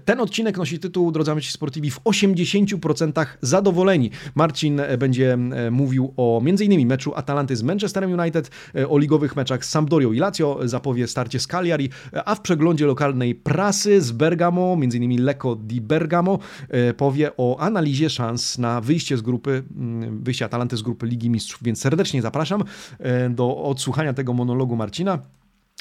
Ten 0.04 0.20
odcinek 0.20 0.56
nosi 0.56 0.78
tytuł, 0.78 1.12
drodzy 1.12 1.30
Amici 1.30 1.52
Sportivi, 1.52 1.90
w 1.90 2.00
80% 2.00 3.26
zadowoleni. 3.42 4.10
Marcin 4.34 4.80
będzie 4.98 5.38
mówił 5.70 6.14
o 6.16 6.40
m.in. 6.44 6.86
meczu 6.86 7.12
Atalanty 7.14 7.56
z 7.56 7.62
Manchesterem 7.62 8.12
United, 8.12 8.50
o 8.88 8.98
ligowych 8.98 9.36
meczach 9.36 9.64
z 9.64 9.68
Sampdorią 9.68 10.12
i 10.12 10.18
Lazio, 10.18 10.60
zapowie 10.64 11.06
starcie 11.06 11.40
z 11.40 11.46
Cagliari, 11.46 11.87
a 12.24 12.34
w 12.34 12.40
przeglądzie 12.40 12.86
lokalnej 12.86 13.34
prasy 13.34 14.00
z 14.00 14.12
Bergamo, 14.12 14.76
m.in. 14.82 15.24
Lecco 15.24 15.56
di 15.56 15.80
Bergamo, 15.80 16.38
e, 16.68 16.94
powie 16.94 17.30
o 17.36 17.60
analizie 17.60 18.10
szans 18.10 18.58
na 18.58 18.80
wyjście 18.80 19.16
z 19.16 19.22
grupy, 19.22 19.62
mm, 19.76 20.22
wyjście 20.22 20.44
Atalanty 20.44 20.76
z 20.76 20.82
grupy 20.82 21.06
Ligi 21.06 21.30
Mistrzów, 21.30 21.62
więc 21.62 21.80
serdecznie 21.80 22.22
zapraszam 22.22 22.64
e, 22.98 23.30
do 23.30 23.56
odsłuchania 23.56 24.12
tego 24.12 24.32
monologu 24.32 24.76
Marcina. 24.76 25.18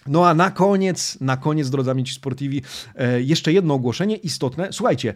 No 0.08 0.28
a 0.28 0.34
na 0.34 0.52
koniec, 0.52 1.18
na 1.22 1.38
koniec, 1.38 1.70
drodzy 1.70 1.92
amici 1.92 2.14
sportivi, 2.14 2.62
e, 2.96 3.22
jeszcze 3.22 3.54
jedno 3.54 3.74
ogłoszenie 3.74 4.16
istotne. 4.16 4.68
Słuchajcie, 4.72 5.14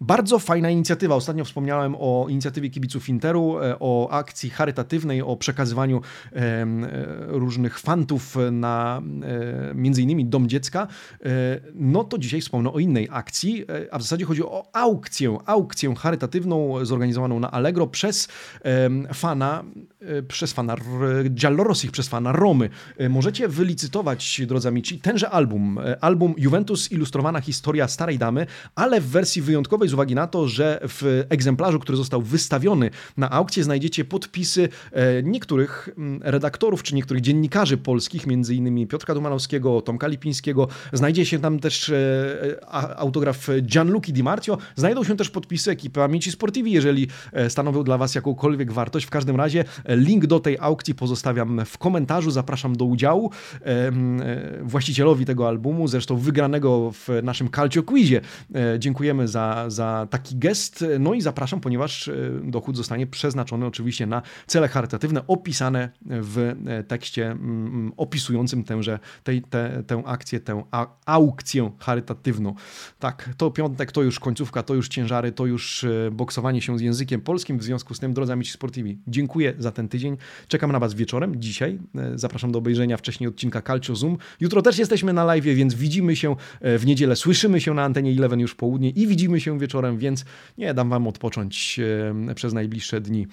bardzo 0.00 0.38
fajna 0.38 0.70
inicjatywa. 0.70 1.14
Ostatnio 1.14 1.44
wspomniałem 1.44 1.96
o 1.98 2.26
inicjatywie 2.28 2.70
kibiców 2.70 3.08
Interu, 3.08 3.58
e, 3.58 3.76
o 3.80 4.10
akcji 4.10 4.50
charytatywnej, 4.50 5.22
o 5.22 5.36
przekazywaniu 5.36 6.00
e, 6.32 6.66
różnych 7.26 7.78
fantów 7.78 8.36
na 8.52 9.02
między 9.74 10.02
innymi 10.02 10.24
Dom 10.24 10.48
Dziecka. 10.48 10.86
No 11.74 12.04
to 12.04 12.18
dzisiaj 12.18 12.40
wspomnę 12.40 12.72
o 12.72 12.78
innej 12.78 13.08
akcji, 13.10 13.64
a 13.90 13.98
w 13.98 14.02
zasadzie 14.02 14.24
chodzi 14.24 14.42
o 14.42 14.66
aukcję, 14.72 15.38
aukcję 15.46 15.94
charytatywną 15.94 16.84
zorganizowaną 16.84 17.40
na 17.40 17.50
Allegro 17.50 17.86
przez 17.86 18.28
fana, 19.14 19.64
przez 20.28 20.52
fana 20.52 20.76
Giallorossich, 21.30 21.90
przez 21.90 22.08
fana 22.08 22.32
Romy. 22.32 22.70
Możecie 23.10 23.48
wylicytować 23.48 23.89
drodzy 24.46 24.68
amici, 24.68 24.98
tenże 24.98 25.30
album. 25.30 25.78
E, 25.78 26.04
album 26.04 26.34
Juventus 26.38 26.92
Ilustrowana 26.92 27.40
Historia 27.40 27.88
Starej 27.88 28.18
Damy, 28.18 28.46
ale 28.74 29.00
w 29.00 29.06
wersji 29.06 29.42
wyjątkowej 29.42 29.88
z 29.88 29.94
uwagi 29.94 30.14
na 30.14 30.26
to, 30.26 30.48
że 30.48 30.80
w 30.82 31.24
egzemplarzu, 31.28 31.78
który 31.78 31.98
został 31.98 32.22
wystawiony 32.22 32.90
na 33.16 33.30
aukcję, 33.30 33.64
znajdziecie 33.64 34.04
podpisy 34.04 34.68
e, 34.92 35.22
niektórych 35.22 35.88
mm, 35.98 36.20
redaktorów 36.24 36.82
czy 36.82 36.94
niektórych 36.94 37.22
dziennikarzy 37.22 37.76
polskich, 37.76 38.26
między 38.26 38.54
innymi 38.54 38.86
Piotra 38.86 39.14
Dumanowskiego, 39.14 39.80
Tomka 39.80 40.06
Lipińskiego. 40.06 40.68
Znajdzie 40.92 41.26
się 41.26 41.38
tam 41.38 41.58
też 41.58 41.88
e, 41.88 42.64
autograf 42.96 43.48
Gianluca 43.62 44.12
Di 44.12 44.22
Marcio. 44.22 44.58
Znajdą 44.76 45.04
się 45.04 45.16
też 45.16 45.30
podpisy 45.30 45.70
ekipy 45.70 46.02
Amici 46.02 46.30
Sportivi, 46.30 46.72
jeżeli 46.72 47.08
stanowią 47.48 47.84
dla 47.84 47.98
Was 47.98 48.14
jakąkolwiek 48.14 48.72
wartość. 48.72 49.06
W 49.06 49.10
każdym 49.10 49.36
razie 49.36 49.64
link 49.88 50.26
do 50.26 50.40
tej 50.40 50.58
aukcji 50.60 50.94
pozostawiam 50.94 51.64
w 51.66 51.78
komentarzu. 51.78 52.30
Zapraszam 52.30 52.76
do 52.76 52.84
udziału. 52.84 53.30
Właścicielowi 54.62 55.24
tego 55.24 55.48
albumu, 55.48 55.88
zresztą 55.88 56.16
wygranego 56.16 56.90
w 56.90 57.08
naszym 57.22 57.48
Calcio 57.50 57.82
Quizie. 57.82 58.20
Dziękujemy 58.78 59.28
za, 59.28 59.64
za 59.68 60.06
taki 60.10 60.36
gest. 60.36 60.84
No 61.00 61.14
i 61.14 61.20
zapraszam, 61.20 61.60
ponieważ 61.60 62.10
dochód 62.42 62.76
zostanie 62.76 63.06
przeznaczony 63.06 63.66
oczywiście 63.66 64.06
na 64.06 64.22
cele 64.46 64.68
charytatywne 64.68 65.26
opisane 65.26 65.88
w 66.06 66.54
tekście 66.88 67.36
opisującym 67.96 68.64
tęże, 68.64 68.98
tej, 69.24 69.42
te, 69.42 69.82
tę 69.86 70.02
akcję, 70.06 70.40
tę 70.40 70.62
aukcję 71.06 71.70
charytatywną. 71.78 72.54
Tak, 72.98 73.28
to 73.36 73.50
piątek, 73.50 73.92
to 73.92 74.02
już 74.02 74.20
końcówka, 74.20 74.62
to 74.62 74.74
już 74.74 74.88
ciężary, 74.88 75.32
to 75.32 75.46
już 75.46 75.86
boksowanie 76.12 76.62
się 76.62 76.78
z 76.78 76.80
językiem 76.80 77.20
polskim. 77.20 77.58
W 77.58 77.62
związku 77.62 77.94
z 77.94 78.00
tym, 78.00 78.12
drodzy 78.12 78.32
amici 78.32 78.52
sportivi, 78.52 78.98
dziękuję 79.06 79.54
za 79.58 79.72
ten 79.72 79.88
tydzień. 79.88 80.16
Czekam 80.48 80.72
na 80.72 80.78
Was 80.78 80.94
wieczorem, 80.94 81.40
dzisiaj. 81.40 81.78
E, 81.96 82.18
zapraszam 82.18 82.52
do 82.52 82.58
obejrzenia 82.58 82.96
wcześniej 82.96 83.28
odcinka 83.28 83.59
Calcio 83.62 83.96
Zoom. 83.96 84.16
Jutro 84.40 84.62
też 84.62 84.78
jesteśmy 84.78 85.12
na 85.12 85.24
live, 85.24 85.44
więc 85.44 85.74
widzimy 85.74 86.16
się 86.16 86.36
e, 86.60 86.78
w 86.78 86.86
niedzielę, 86.86 87.16
słyszymy 87.16 87.60
się 87.60 87.74
na 87.74 87.84
antenie 87.84 88.10
Eleven 88.10 88.40
już 88.40 88.54
południe 88.54 88.90
i 88.90 89.06
widzimy 89.06 89.40
się 89.40 89.58
wieczorem, 89.58 89.98
więc 89.98 90.24
nie 90.58 90.74
dam 90.74 90.90
Wam 90.90 91.06
odpocząć 91.06 91.80
e, 92.30 92.34
przez 92.34 92.52
najbliższe 92.52 93.00
dni 93.00 93.26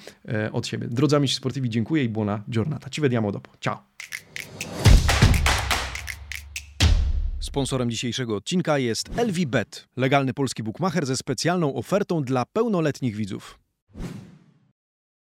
od 0.52 0.68
siebie. 0.68 0.88
Drodzy 0.88 1.16
amici 1.16 1.36
sportivi, 1.36 1.70
dziękuję 1.70 2.04
i 2.04 2.10
buona 2.10 2.44
giornata. 2.50 2.90
Ci 2.90 3.02
vediamo 3.02 3.32
dopo. 3.32 3.52
Ciao! 3.60 3.84
Sponsorem 7.40 7.92
dzisiejszego 7.92 8.36
odcinka 8.36 8.78
jest 8.78 9.10
LVBet, 9.18 9.88
legalny 9.98 10.34
polski 10.34 10.64
bookmacher 10.64 11.06
ze 11.06 11.18
specjalną 11.18 11.76
ofertą 11.76 12.24
dla 12.24 12.46
pełnoletnich 12.46 13.16
widzów. 13.16 13.60